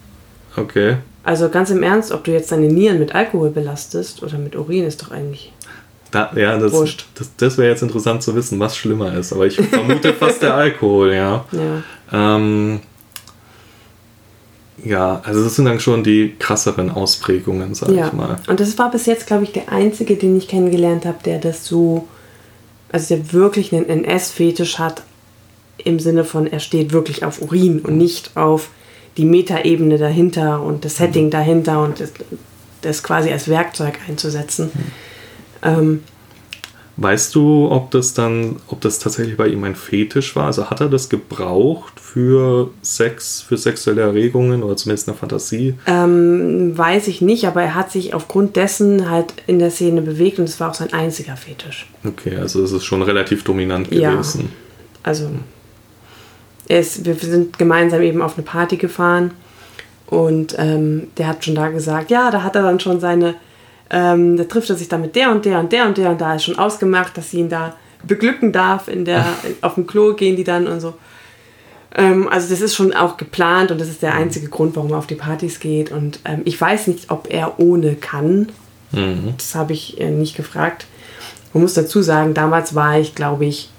[0.56, 0.98] Okay.
[1.24, 4.84] Also ganz im Ernst, ob du jetzt deine Nieren mit Alkohol belastest oder mit Urin,
[4.86, 5.54] ist doch eigentlich.
[6.12, 7.06] Da, ja, das, Wurscht.
[7.16, 9.34] das, das wäre jetzt interessant zu wissen, was schlimmer ist.
[9.34, 11.46] Aber ich vermute fast der Alkohol, ja.
[11.52, 12.36] Ja.
[12.36, 12.82] Ähm,
[14.84, 18.08] Ja, also das sind dann schon die krasseren Ausprägungen, sag ja.
[18.08, 18.38] ich mal.
[18.48, 21.66] Und das war bis jetzt, glaube ich, der einzige, den ich kennengelernt habe, der das
[21.66, 22.08] so,
[22.92, 25.04] also der wirklich einen NS-Fetisch hat,
[25.78, 28.70] im Sinne von, er steht wirklich auf Urin und nicht auf
[29.18, 32.12] die Metaebene dahinter und das Setting dahinter und das,
[32.82, 34.72] das quasi als Werkzeug einzusetzen.
[35.62, 36.02] Ähm,
[36.96, 40.46] Weißt du, ob das dann, ob das tatsächlich bei ihm ein Fetisch war?
[40.46, 45.74] Also hat er das gebraucht für Sex, für sexuelle Erregungen oder zumindest eine Fantasie?
[45.88, 50.38] ähm, weiß ich nicht, aber er hat sich aufgrund dessen halt in der Szene bewegt
[50.38, 51.88] und es war auch sein einziger Fetisch.
[52.06, 54.12] Okay, also es ist schon relativ dominant Ja.
[54.12, 54.50] gewesen.
[55.02, 55.30] Also er
[56.68, 59.32] ist, wir sind gemeinsam eben auf eine Party gefahren
[60.08, 63.36] und ähm, der hat schon da gesagt, ja, da hat er dann schon seine,
[63.90, 66.22] ähm, da trifft er sich dann mit der und der und der und der und
[66.22, 68.88] da ist schon ausgemacht, dass sie ihn da beglücken darf.
[68.88, 69.26] In der,
[69.62, 70.94] auf dem Klo gehen die dann und so.
[71.96, 74.98] Ähm, also das ist schon auch geplant und das ist der einzige Grund, warum er
[74.98, 75.92] auf die Partys geht.
[75.92, 78.50] Und ähm, ich weiß nicht, ob er ohne kann.
[78.92, 79.34] Mhm.
[79.38, 80.86] Das habe ich äh, nicht gefragt.
[81.54, 83.70] Man muss dazu sagen, damals war ich, glaube ich,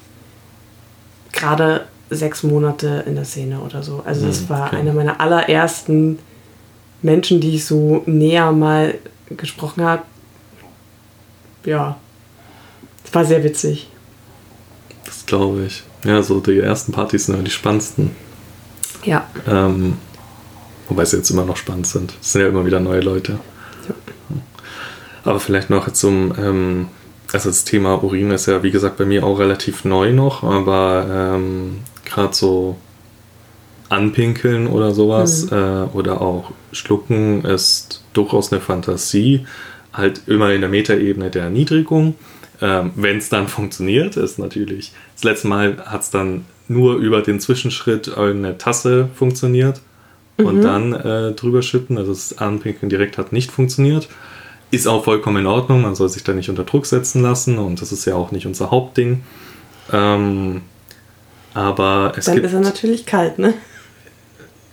[1.32, 4.02] gerade sechs Monate in der Szene oder so.
[4.04, 4.76] Also es Mhm, war okay.
[4.76, 6.18] einer meiner allerersten
[7.02, 8.94] Menschen, die ich so näher mal
[9.30, 10.02] gesprochen habe.
[11.64, 11.96] Ja,
[13.04, 13.88] es war sehr witzig.
[15.04, 15.82] Das glaube ich.
[16.04, 18.10] Ja, so die ersten Partys sind immer die spannendsten.
[19.04, 19.96] Ja, Ähm,
[20.88, 22.14] wobei sie jetzt immer noch spannend sind.
[22.20, 23.38] Es sind ja immer wieder neue Leute.
[25.24, 26.88] Aber vielleicht noch zum, ähm,
[27.32, 31.06] also das Thema Urin ist ja wie gesagt bei mir auch relativ neu noch, aber
[31.36, 32.76] ähm, gerade so
[33.88, 39.46] anpinkeln oder sowas äh, oder auch schlucken ist durchaus eine Fantasie,
[39.92, 42.14] halt immer in der Metaebene der Erniedrigung.
[42.60, 47.20] Ähm, Wenn es dann funktioniert, ist natürlich, das letzte Mal hat es dann nur über
[47.20, 49.80] den Zwischenschritt eine Tasse funktioniert
[50.38, 51.98] und dann äh, drüber schütten.
[51.98, 54.08] Also das Anpinkeln direkt hat nicht funktioniert.
[54.70, 57.80] Ist auch vollkommen in Ordnung, man soll sich da nicht unter Druck setzen lassen und
[57.80, 59.22] das ist ja auch nicht unser Hauptding.
[59.92, 60.62] Ähm,
[61.54, 62.46] aber es dann gibt.
[62.46, 63.54] ist er natürlich kalt, ne?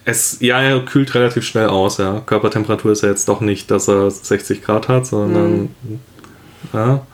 [0.03, 2.21] Es, ja, er kühlt relativ schnell aus, ja.
[2.25, 5.75] Körpertemperatur ist ja jetzt doch nicht, dass er 60 Grad hat, sondern.
[6.73, 7.05] Ja.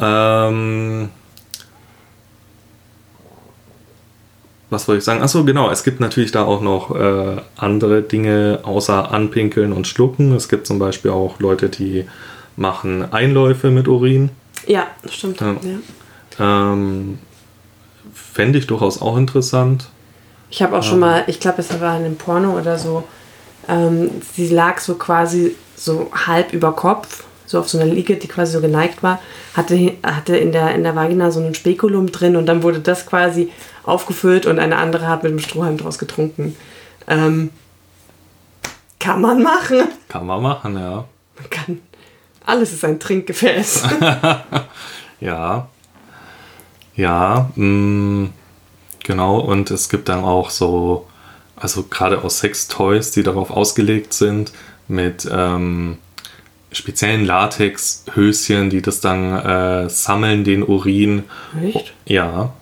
[0.00, 1.08] Ähm,
[4.70, 5.22] was wollte ich sagen?
[5.22, 5.70] Achso, genau.
[5.70, 10.32] Es gibt natürlich da auch noch äh, andere Dinge außer Anpinkeln und Schlucken.
[10.32, 12.04] Es gibt zum Beispiel auch Leute, die
[12.56, 14.30] machen Einläufe mit Urin.
[14.66, 15.40] Ja, das stimmt.
[15.40, 15.56] Ja.
[16.38, 16.72] Ja.
[16.72, 17.18] Ähm,
[18.32, 19.88] Fände ich durchaus auch interessant.
[20.50, 23.04] Ich habe auch schon mal, ich glaube, es war in einem Porno oder so,
[23.68, 28.26] ähm, sie lag so quasi so halb über Kopf, so auf so einer Liege, die
[28.26, 29.20] quasi so geneigt war,
[29.54, 33.06] hatte, hatte in, der, in der Vagina so ein Spekulum drin und dann wurde das
[33.06, 33.50] quasi
[33.84, 36.56] aufgefüllt und eine andere hat mit dem Strohhalm draus getrunken.
[37.06, 37.50] Ähm,
[38.98, 39.88] kann man machen.
[40.08, 41.04] Kann man machen, ja.
[41.36, 41.80] Man kann.
[42.44, 43.84] Alles ist ein Trinkgefäß.
[45.20, 45.68] Ja.
[47.00, 48.28] Ja, mh,
[49.02, 49.38] genau.
[49.38, 51.06] Und es gibt dann auch so,
[51.56, 54.52] also gerade aus Sextoys, die darauf ausgelegt sind,
[54.88, 55.98] mit ähm,
[56.72, 61.24] speziellen Latexhöschen, die das dann äh, sammeln, den Urin.
[61.62, 61.94] Echt?
[62.04, 62.52] Ja.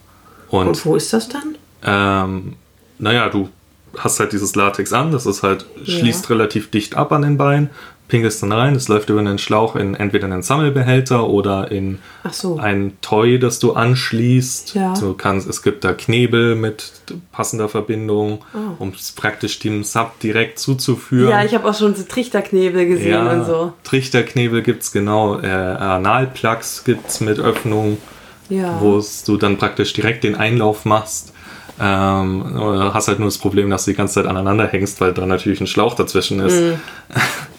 [0.50, 1.56] Und, Und wo ist das dann?
[1.84, 2.54] ähm,
[2.98, 3.48] naja, du
[3.96, 7.70] hast halt dieses Latex an, das ist halt, schließt relativ dicht ab an den Beinen,
[8.08, 11.98] pinkelst dann rein, es läuft über einen Schlauch in entweder einen Sammelbehälter oder in
[12.30, 12.56] so.
[12.58, 14.74] ein Toy, das du anschließt.
[14.74, 14.94] Ja.
[14.98, 16.92] Du kannst, es gibt da Knebel mit
[17.32, 18.82] passender Verbindung, Oh.
[18.82, 21.30] um es praktisch dem Sub direkt zuzuführen.
[21.30, 23.72] Ja, ich habe auch schon so Trichterknebel gesehen und so.
[23.84, 27.98] Trichterknebel gibt es genau, äh, Analplugs gibt es mit Öffnung,
[28.48, 28.78] Ja.
[28.80, 31.32] wo du dann praktisch direkt den Einlauf machst.
[31.80, 35.12] Ähm, oder hast halt nur das Problem, dass du die ganze Zeit aneinander hängst, weil
[35.12, 36.58] da natürlich ein Schlauch dazwischen ist.
[36.60, 36.80] Mhm.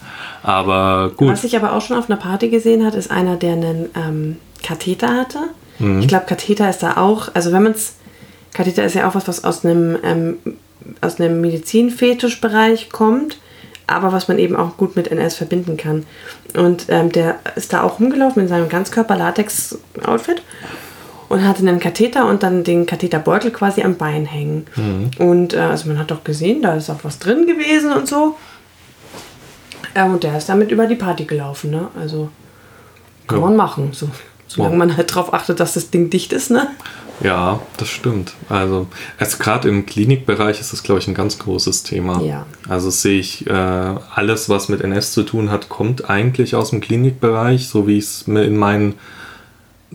[0.50, 1.30] Aber gut.
[1.30, 4.38] Was ich aber auch schon auf einer Party gesehen hat, ist einer, der einen ähm,
[4.64, 5.40] Katheter hatte.
[6.02, 7.96] Ich glaube, Katheter ist da auch, also wenn man es,
[8.54, 10.38] Katheter ist ja auch was, was aus einem, ähm,
[11.00, 13.40] aus einem Medizinfetischbereich kommt,
[13.88, 16.06] aber was man eben auch gut mit NS verbinden kann.
[16.58, 20.42] Und ähm, der ist da auch rumgelaufen in seinem Ganzkörper-Latex-Outfit
[21.30, 24.66] und hatte einen Katheter und dann den Katheterbeutel quasi am Bein hängen.
[25.18, 28.36] Und äh, also man hat doch gesehen, da ist auch was drin gewesen und so.
[30.00, 31.90] Ja, und der ist damit über die Party gelaufen, ne?
[32.00, 32.30] Also
[33.28, 33.46] kann Ja.
[33.48, 34.08] man machen, so,
[34.48, 34.78] solange Ja.
[34.80, 36.68] man halt darauf achtet, dass das Ding dicht ist, ne?
[37.22, 38.32] Ja, das stimmt.
[38.48, 42.22] Also, also gerade im Klinikbereich ist das, glaube ich, ein ganz großes Thema.
[42.22, 42.46] Ja.
[42.70, 46.80] Also sehe ich, äh, alles, was mit NS zu tun hat, kommt eigentlich aus dem
[46.80, 48.94] Klinikbereich, so wie ich es mir in meinen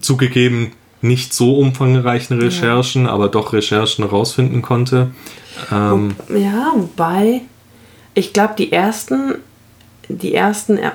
[0.02, 5.12] zugegeben nicht so umfangreichen Recherchen, aber doch Recherchen rausfinden konnte.
[5.72, 7.40] Ähm, Ja, wobei,
[8.16, 9.36] Ich glaube, die ersten,
[10.08, 10.94] die ersten, er-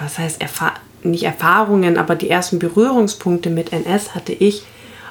[0.00, 4.64] was heißt Erfa nicht Erfahrungen, aber die ersten Berührungspunkte mit NS hatte ich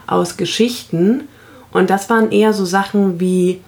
[0.08, 1.28] aus Geschichten.
[1.72, 3.62] Und das waren eher so Sachen wie,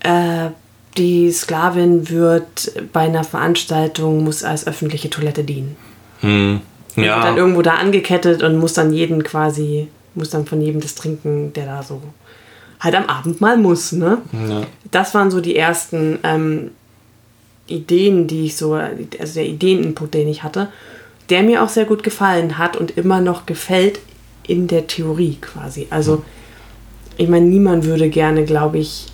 [0.00, 0.50] äh,
[0.96, 5.76] die Sklavin wird bei einer Veranstaltung, muss als öffentliche Toilette dienen.
[6.20, 6.60] Hm.
[6.96, 10.94] Ja, dann irgendwo da angekettet und muss dann jeden quasi, muss dann von jedem das
[10.96, 12.00] trinken, der da so
[12.80, 14.18] halt am Abend mal muss, ne?
[14.48, 14.62] ja.
[14.90, 16.70] Das waren so die ersten ähm,
[17.68, 20.68] Ideen, die ich so, also der Ideeninput, den ich hatte,
[21.30, 24.00] der mir auch sehr gut gefallen hat und immer noch gefällt
[24.46, 25.86] in der Theorie quasi.
[25.90, 26.24] Also,
[27.16, 29.06] ich meine, niemand würde gerne, glaube ich,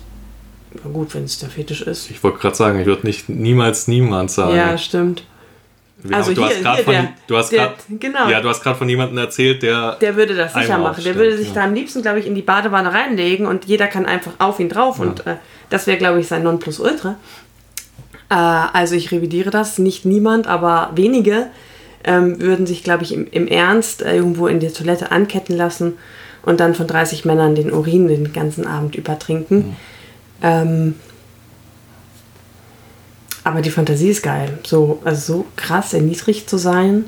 [0.83, 2.09] na gut, wenn es der Fetisch ist.
[2.11, 4.55] Ich wollte gerade sagen, ich würde nicht niemals niemand sagen.
[4.55, 5.23] Ja, stimmt.
[6.03, 8.29] Wir also du hier- hast gerade von, der- du hast der- grad, genau.
[8.29, 10.81] Ja, du hast gerade von jemandem erzählt, der, Der würde das sicher machen.
[10.83, 11.53] Der aufstellt, würde sich ja.
[11.55, 14.69] da am liebsten, glaube ich, in die Badewanne reinlegen und jeder kann einfach auf ihn
[14.69, 15.35] drauf und äh,
[15.69, 17.15] das wäre, glaube ich, sein Nonplusultra.
[18.29, 19.77] Äh, also ich revidiere das.
[19.77, 21.47] Nicht niemand, aber wenige
[22.03, 25.93] ähm, würden sich, glaube ich, im, im Ernst äh, irgendwo in die Toilette anketten lassen
[26.43, 29.75] und dann von 30 Männern den Urin den ganzen Abend über trinken.
[30.41, 30.95] Ähm,
[33.43, 34.59] aber die Fantasie ist geil.
[34.65, 37.05] So, also so krass erniedrigt zu sein.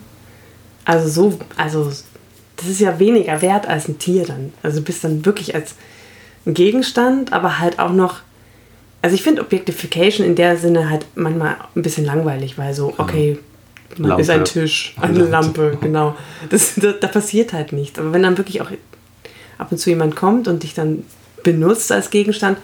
[0.86, 1.91] Also so, also
[2.56, 4.53] das ist ja weniger wert als ein Tier dann.
[4.63, 5.75] Also du bist dann wirklich als
[6.45, 8.19] ein Gegenstand, aber halt auch noch.
[9.02, 13.38] Also ich finde Objectification in der Sinne halt manchmal ein bisschen langweilig, weil so, okay,
[13.98, 14.22] man Lampe.
[14.22, 15.62] ist ein Tisch, eine Lampe.
[15.62, 16.16] Lampe, genau.
[16.50, 18.00] Das, da, da passiert halt nichts.
[18.00, 18.72] Aber wenn dann wirklich auch
[19.58, 21.04] ab und zu jemand kommt und dich dann
[21.44, 22.58] benutzt als Gegenstand,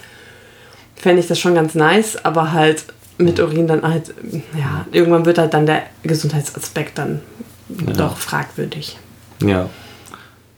[0.96, 2.86] fände ich das schon ganz nice, aber halt
[3.17, 4.13] mit Urin dann halt,
[4.58, 7.22] ja, irgendwann wird halt dann der Gesundheitsaspekt dann
[7.69, 8.98] doch fragwürdig.
[9.41, 9.69] ja.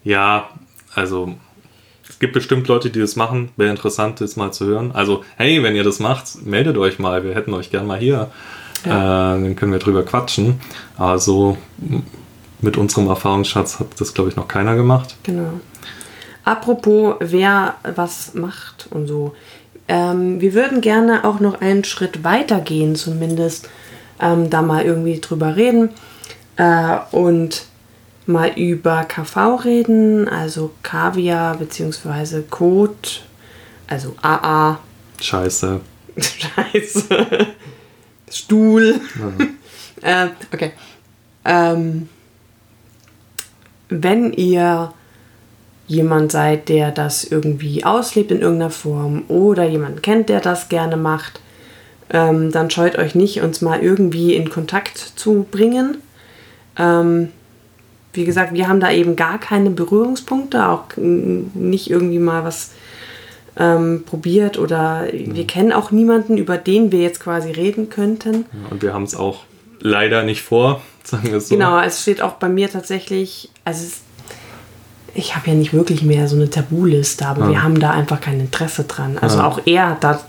[0.03, 0.49] Ja,
[0.93, 1.35] also
[2.15, 3.49] es gibt bestimmt Leute, die das machen.
[3.57, 4.91] Wäre interessant, das mal zu hören.
[4.93, 7.25] Also, hey, wenn ihr das macht, meldet euch mal.
[7.25, 8.29] Wir hätten euch gern mal hier.
[8.85, 10.61] Äh, dann können wir drüber quatschen.
[10.97, 12.03] Aber so m-
[12.61, 15.17] mit unserem Erfahrungsschatz hat das, glaube ich, noch keiner gemacht.
[15.23, 15.59] Genau.
[16.45, 19.35] Apropos, wer was macht und so.
[19.89, 23.69] Ähm, wir würden gerne auch noch einen Schritt weiter gehen, zumindest
[24.21, 25.89] ähm, da mal irgendwie drüber reden
[26.55, 27.65] äh, und
[28.25, 32.41] mal über KV reden, also Kaviar bzw.
[32.49, 33.23] Kot,
[33.87, 34.79] also AA,
[35.21, 35.81] Scheiße.
[36.17, 37.47] Scheiße,
[38.29, 38.99] Stuhl.
[40.01, 40.71] äh, okay.
[41.43, 42.09] Ähm,
[43.89, 44.93] wenn ihr
[45.87, 50.97] jemand seid, der das irgendwie auslebt in irgendeiner Form oder jemanden kennt, der das gerne
[50.97, 51.41] macht,
[52.09, 55.97] ähm, dann scheut euch nicht, uns mal irgendwie in Kontakt zu bringen.
[56.77, 57.31] Ähm,
[58.15, 62.71] wie gesagt, wir haben da eben gar keine Berührungspunkte, auch nicht irgendwie mal was
[63.57, 68.45] ähm, probiert oder wir kennen auch niemanden, über den wir jetzt quasi reden könnten.
[68.69, 69.43] Und wir haben es auch
[69.79, 71.55] leider nicht vor, sagen wir es so.
[71.55, 74.01] Genau, es steht auch bei mir tatsächlich, also es,
[75.13, 77.49] ich habe ja nicht wirklich mehr so eine Tabuliste, aber Ja.
[77.51, 79.17] wir haben da einfach kein Interesse dran.
[79.21, 79.47] Also Ja.
[79.47, 80.19] auch er hat da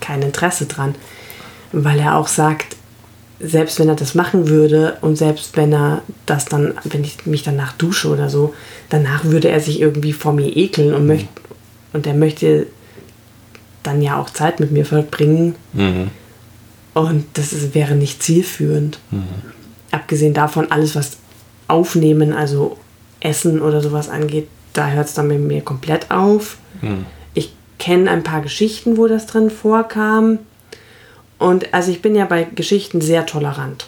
[0.00, 0.94] kein Interesse dran,
[1.72, 2.76] weil er auch sagt,
[3.40, 7.42] selbst wenn er das machen würde und selbst wenn er das dann, wenn ich mich
[7.42, 8.54] danach dusche oder so,
[8.90, 11.28] danach würde er sich irgendwie vor mir ekeln und möchte
[11.92, 12.66] und er möchte
[13.82, 16.10] dann ja auch Zeit mit mir verbringen Mhm.
[16.94, 18.98] und das ist, wäre nicht zielführend.
[19.90, 21.18] Abgesehen davon, alles was
[21.68, 22.78] Aufnehmen, also
[23.20, 26.56] Essen oder sowas angeht, da hört es dann bei mir komplett auf.
[26.82, 27.06] Mhm.
[27.34, 30.38] Ich kenne ein paar Geschichten, wo das drin vorkam.
[31.38, 33.86] Und also ich bin ja bei Geschichten sehr tolerant.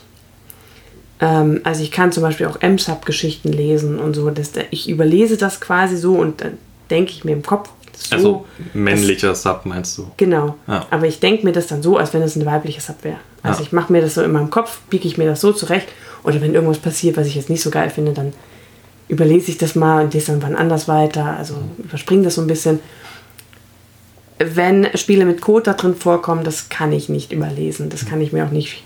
[1.21, 4.31] Ähm, also ich kann zum Beispiel auch MSAP-Geschichten lesen und so.
[4.31, 6.59] Dass, ich überlese das quasi so und dann
[6.91, 8.15] denke ich mir im Kopf so.
[8.15, 10.11] Also männlicher Sub meinst du?
[10.19, 10.57] Genau.
[10.67, 10.87] Ja.
[10.91, 13.17] Aber ich denke mir das dann so, als wenn es eine weibliche Sub wäre.
[13.43, 13.67] Also Ja.
[13.67, 15.89] ich mache mir das so in meinem Kopf, biege ich mir das so zurecht.
[16.23, 18.33] Oder wenn irgendwas passiert, was ich jetzt nicht so geil finde, dann
[19.09, 21.37] überlese ich das mal und lese dann wann anders weiter.
[21.39, 22.81] Also überspringe das so ein bisschen.
[24.39, 27.89] Wenn Spiele mit Code da drin vorkommen, das kann ich nicht überlesen.
[27.89, 28.83] Das kann ich mir auch nicht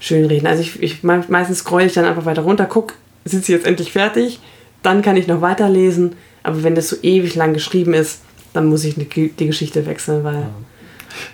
[0.00, 0.46] schönreden.
[0.46, 2.92] Also ich, ich me- meistens scroll ich dann einfach weiter runter, guck,
[3.24, 4.40] sind sie jetzt endlich fertig?
[4.82, 6.16] Dann kann ich noch weiterlesen.
[6.42, 8.20] Aber wenn das so ewig lang geschrieben ist,
[8.52, 10.46] dann muss ich die, Geschichte wechseln, weil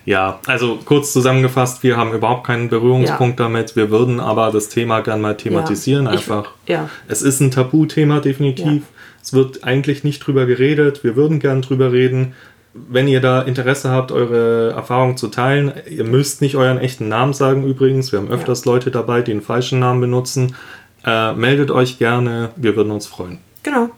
[0.04, 3.74] Ja, also kurz zusammengefasst, wir haben überhaupt keinen Berührungspunkt damit.
[3.74, 6.04] Wir würden aber das Thema gern mal thematisieren.
[6.06, 6.52] Ja, ich- einfach.
[6.68, 6.88] ja.
[7.08, 8.64] Es ist ein Tabuthema, definitiv.
[8.66, 8.88] Ja.
[9.22, 11.02] Es wird eigentlich nicht drüber geredet.
[11.02, 12.34] Wir würden gern drüber reden.
[12.72, 17.32] Wenn ihr da Interesse habt, eure Erfahrungen zu teilen, ihr müsst nicht euren echten Namen
[17.32, 18.12] sagen übrigens.
[18.12, 20.54] Wir haben öfters Leute dabei, die einen falschen Namen benutzen.
[21.04, 23.38] Äh, meldet euch gerne, wir würden uns freuen.
[23.62, 23.90] Genau.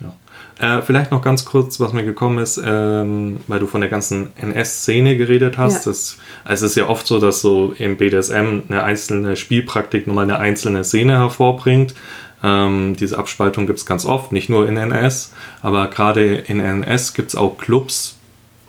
[0.00, 0.78] Ja.
[0.78, 4.30] Äh, vielleicht noch ganz kurz, was mir gekommen ist, ähm, weil du von der ganzen
[4.36, 5.86] NS-Szene geredet hast.
[5.86, 5.92] Ja.
[5.92, 10.24] Das, also es ist ja oft so, dass so im BDSM eine einzelne Spielpraktik nochmal
[10.24, 11.94] eine einzelne Szene hervorbringt.
[12.42, 15.32] Ähm, diese Abspaltung gibt es ganz oft, nicht nur in NS,
[15.62, 18.16] aber gerade in NS gibt es auch Clubs,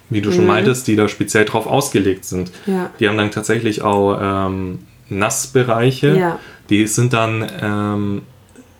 [0.10, 0.48] wie du schon Mhm.
[0.48, 2.52] meintest, die da speziell drauf ausgelegt sind.
[2.66, 2.90] Ja.
[3.00, 4.18] Die haben dann tatsächlich auch
[4.50, 6.16] ähm, Nassbereiche.
[6.18, 6.40] Ja.
[6.70, 8.22] Die sind dann ähm,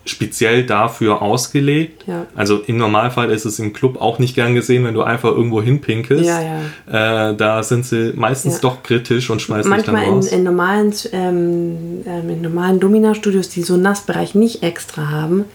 [0.10, 2.04] speziell dafür ausgelegt.
[2.08, 2.26] Ja.
[2.36, 5.62] Also im Normalfall ist es im Club auch nicht gern gesehen, wenn du einfach irgendwo
[5.62, 6.26] hinpinkelst.
[6.26, 6.42] Ja,
[6.88, 7.30] ja.
[7.32, 10.32] Äh, da sind sie meistens doch kritisch und schmeißen dich dann Manchmal in, raus.
[10.32, 15.46] in normalen, ähm, ähm, in normalen Domina-Studios, die so einen Nassbereich nicht extra haben,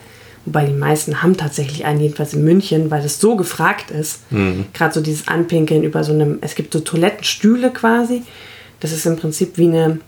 [0.45, 4.31] wobei die meisten haben tatsächlich einen, jedenfalls in München, weil das so gefragt ist.
[4.31, 4.67] Mhm.
[4.73, 8.23] Gerade so dieses Anpinkeln über so einem, es gibt so Toilettenstühle quasi.
[8.81, 10.01] Das ist im Prinzip wie eine,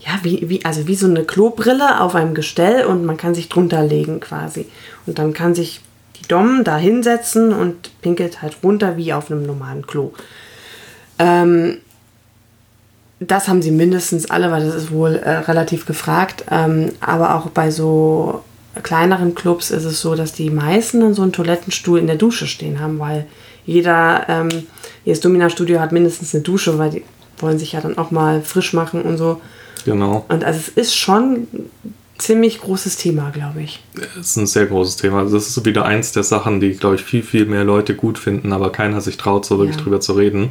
[0.00, 3.48] ja, wie, wie, also wie so eine Klobrille auf einem Gestell und man kann sich
[3.48, 4.66] drunter legen quasi.
[5.06, 5.80] Und dann kann sich
[6.16, 10.12] die Dom da hinsetzen und pinkelt halt runter wie auf einem normalen Klo.
[11.18, 11.78] Ähm,
[13.20, 16.44] das haben sie mindestens alle, weil das ist wohl äh, relativ gefragt.
[16.50, 18.42] Ähm, aber auch bei so
[18.82, 22.46] kleineren Clubs ist es so, dass die meisten dann so einen Toilettenstuhl in der Dusche
[22.46, 23.26] stehen haben, weil
[23.66, 24.48] jeder, ähm,
[25.04, 27.04] jedes Domina-Studio hat mindestens eine Dusche, weil die
[27.38, 29.40] wollen sich ja dann auch mal frisch machen und so.
[29.84, 30.24] Genau.
[30.28, 31.70] Und also es ist schon ein
[32.18, 33.82] ziemlich großes Thema, glaube ich.
[33.94, 35.20] Das ist ein sehr großes Thema.
[35.20, 37.94] Also Das ist so wieder eins der Sachen, die, glaube ich, viel, viel mehr Leute
[37.94, 39.82] gut finden, aber keiner sich traut, so wirklich Ja.
[39.82, 40.50] drüber zu reden.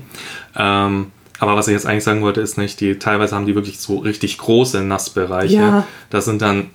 [0.55, 3.79] Ähm, aber was ich jetzt eigentlich sagen wollte, ist nicht, die teilweise haben die wirklich
[3.79, 5.55] so richtig große Nassbereiche.
[5.55, 5.87] Ja.
[6.09, 6.71] Da sind dann,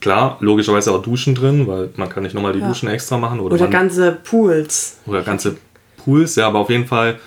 [0.00, 2.68] klar, logischerweise auch Duschen drin, weil man kann nicht nochmal die Ja.
[2.68, 3.40] Duschen extra machen.
[3.40, 4.98] Oder, Oder man, ganze Pools.
[5.06, 5.56] oder ganze
[6.04, 7.18] Pools, ja, aber auf jeden Fall,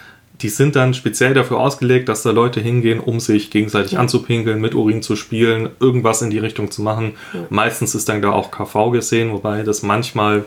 [0.41, 4.73] die sind dann speziell dafür ausgelegt, dass da Leute hingehen, um sich gegenseitig anzupinkeln, mit
[4.73, 7.13] Urin zu spielen, irgendwas in die Richtung zu machen.
[7.49, 10.45] Meistens ist dann da auch KV gesehen, wobei das manchmal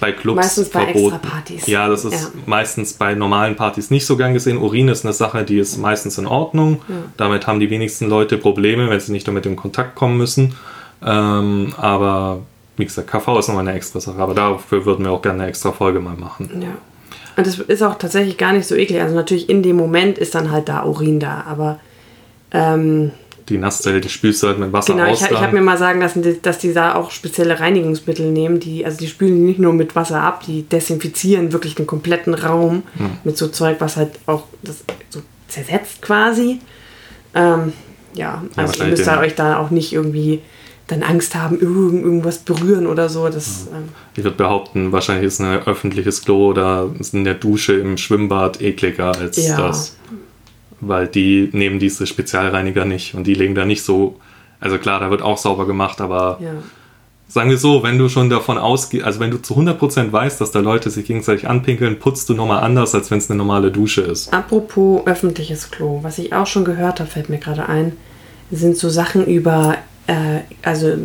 [0.00, 1.14] bei Clubs Meistens bei verboten.
[1.16, 1.66] Extrapartys.
[1.66, 2.28] Ja, das ist Ja.
[2.46, 4.58] meistens bei normalen Partys nicht so gern gesehen.
[4.58, 6.82] Urin ist eine Sache, die ist meistens in Ordnung.
[7.16, 10.54] Damit haben die wenigsten Leute Probleme, wenn sie nicht damit in Kontakt kommen müssen.
[11.04, 12.40] Ähm, aber
[12.76, 14.18] wie gesagt, KV ist nochmal eine extra Sache.
[14.18, 16.48] Aber dafür würden wir auch gerne eine extra Folge mal machen.
[16.60, 16.68] Ja.
[17.38, 19.00] Und das ist auch tatsächlich gar nicht so eklig.
[19.00, 21.78] Also natürlich in dem Moment ist dann halt da Urin da, aber
[22.50, 23.12] ähm,
[23.48, 25.18] Die Nasszelle, die spülst du halt mit Wasser genau, aus.
[25.20, 25.40] ich, ich dann.
[25.42, 29.06] habe mir mal sagen lassen, dass die da auch spezielle Reinigungsmittel nehmen, die, also die
[29.06, 32.82] spülen nicht nur mit Wasser ab, die desinfizieren wirklich den kompletten Raum
[33.24, 36.58] mit so Zeug, was halt auch das so zersetzt quasi.
[37.34, 37.72] Ähm,
[38.14, 40.40] ja, also ihr wahrscheinlich müsst da den- euch da auch nicht irgendwie
[40.88, 43.28] dann Angst haben, irgend, irgendwas berühren oder so.
[43.28, 47.96] Das, ähm, Ich würde behaupten, wahrscheinlich ist ein öffentliches Klo oder in der Dusche im
[47.96, 49.56] Schwimmbad ekliger als Ja.
[49.56, 49.96] das.
[50.80, 54.16] Weil die nehmen diese Spezialreiniger nicht und die legen da nicht so.
[54.60, 56.50] Also klar, da wird auch sauber gemacht, aber ja.
[57.28, 60.52] sagen wir so, wenn du schon davon ausgehst, also wenn du zu 100% weißt, dass
[60.52, 64.00] da Leute sich gegenseitig anpinkeln, putzt du nochmal anders, als wenn es eine normale Dusche
[64.02, 64.32] ist.
[64.32, 67.92] Apropos öffentliches Klo, was ich auch schon gehört habe, fällt mir gerade ein,
[68.50, 69.76] sind so Sachen über,
[70.62, 70.96] also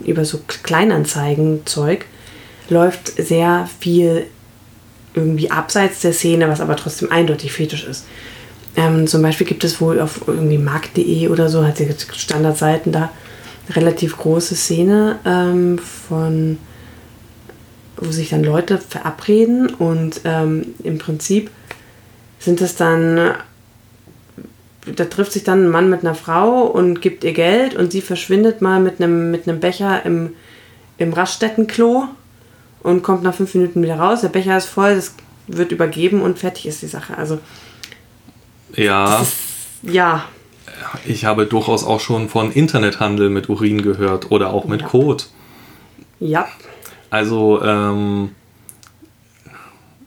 [0.00, 2.06] über so Kleinanzeigen-Zeug,
[2.68, 4.26] läuft sehr viel
[5.14, 8.06] irgendwie abseits der Szene, was aber trotzdem eindeutig fetisch ist.
[8.76, 13.10] Ähm, zum Beispiel gibt es wohl auf irgendwie markt.de oder so, hat sie Standardseiten da,
[13.70, 16.58] relativ große Szene ähm, von
[17.96, 21.50] wo sich dann Leute verabreden und ähm, im Prinzip
[22.38, 23.34] sind es dann,
[24.86, 28.00] da trifft sich dann ein Mann mit einer Frau und gibt ihr Geld und sie
[28.02, 30.34] verschwindet mal mit einem, mit einem Becher im,
[30.98, 32.04] im Raststättenklo
[32.82, 34.20] und kommt nach fünf Minuten wieder raus.
[34.20, 35.14] Der Becher ist voll, das
[35.46, 37.16] wird übergeben und fertig ist die Sache.
[37.16, 37.38] Also
[38.74, 39.24] Ja,
[39.82, 40.24] ja,
[41.06, 44.86] ich habe durchaus auch schon von Internethandel mit Urin gehört oder auch mit Ja.
[44.88, 45.28] Kot.
[46.20, 46.46] ja,
[47.10, 48.30] Also, ähm,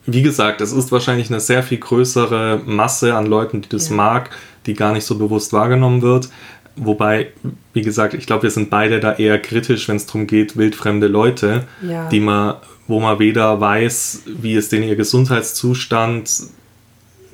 [0.05, 3.95] wie gesagt, es ist wahrscheinlich eine sehr viel größere Masse an Leuten, die das Ja.
[3.95, 4.29] mag,
[4.67, 6.29] die gar nicht so bewusst wahrgenommen wird.
[6.75, 7.29] Wobei,
[7.73, 11.07] wie gesagt, ich glaube, wir sind beide da eher kritisch, wenn es darum geht, wildfremde
[11.07, 12.07] Leute, Ja.
[12.09, 12.55] die man,
[12.87, 16.29] wo man weder weiß, wie ist denn ihr Gesundheitszustand,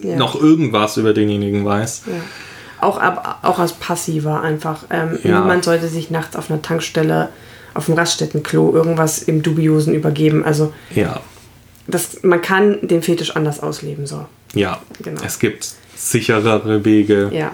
[0.02, 0.16] ja.
[0.16, 2.04] noch irgendwas über denjenigen weiß.
[2.08, 2.14] Ja.
[2.88, 4.84] Auch, ab, auch als passiver einfach.
[4.90, 5.18] Ähm.
[5.24, 7.30] Niemand sollte sich nachts auf einer Tankstelle,
[7.74, 10.44] auf dem Raststättenklo irgendwas im Dubiosen übergeben.
[10.46, 11.22] Also Ja,
[11.88, 14.06] das, man kann den Fetisch anders ausleben.
[14.08, 14.26] So.
[14.54, 14.80] ja.
[15.02, 15.22] Genau.
[15.26, 17.52] Es gibt sicherere Wege, Ja,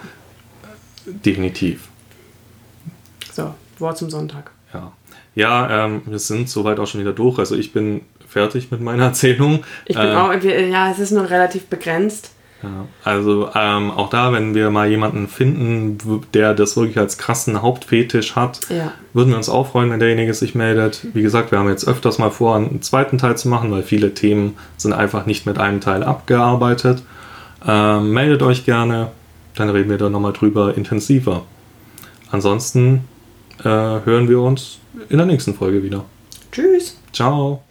[1.05, 1.87] definitiv.
[3.33, 4.51] so, Wort zum Sonntag.
[4.73, 4.91] Ja,
[5.35, 7.39] ja ähm, wir sind soweit auch schon wieder durch.
[7.39, 9.63] Also ich bin fertig mit meiner Erzählung.
[9.85, 12.31] Ich bin Ähm, auch, ja, es ist nur relativ begrenzt.
[12.61, 15.97] Ja, also ähm, auch da, wenn wir mal jemanden finden,
[16.33, 18.91] der das wirklich als krassen Hauptfetisch hat, Ja.
[19.13, 21.07] würden wir uns auch freuen, wenn derjenige sich meldet.
[21.13, 24.13] Wie gesagt, wir haben jetzt öfters mal vor, einen zweiten Teil zu machen, weil viele
[24.13, 27.01] Themen sind einfach nicht mit einem Teil abgearbeitet.
[27.67, 29.11] Ähm, meldet euch gerne,
[29.55, 31.45] dann reden wir da nochmal drüber intensiver.
[32.31, 33.01] Ansonsten
[33.59, 34.79] äh, hören wir uns
[35.09, 36.05] in der nächsten Folge wieder.
[36.51, 36.97] Tschüss.
[37.11, 37.63] Ciao.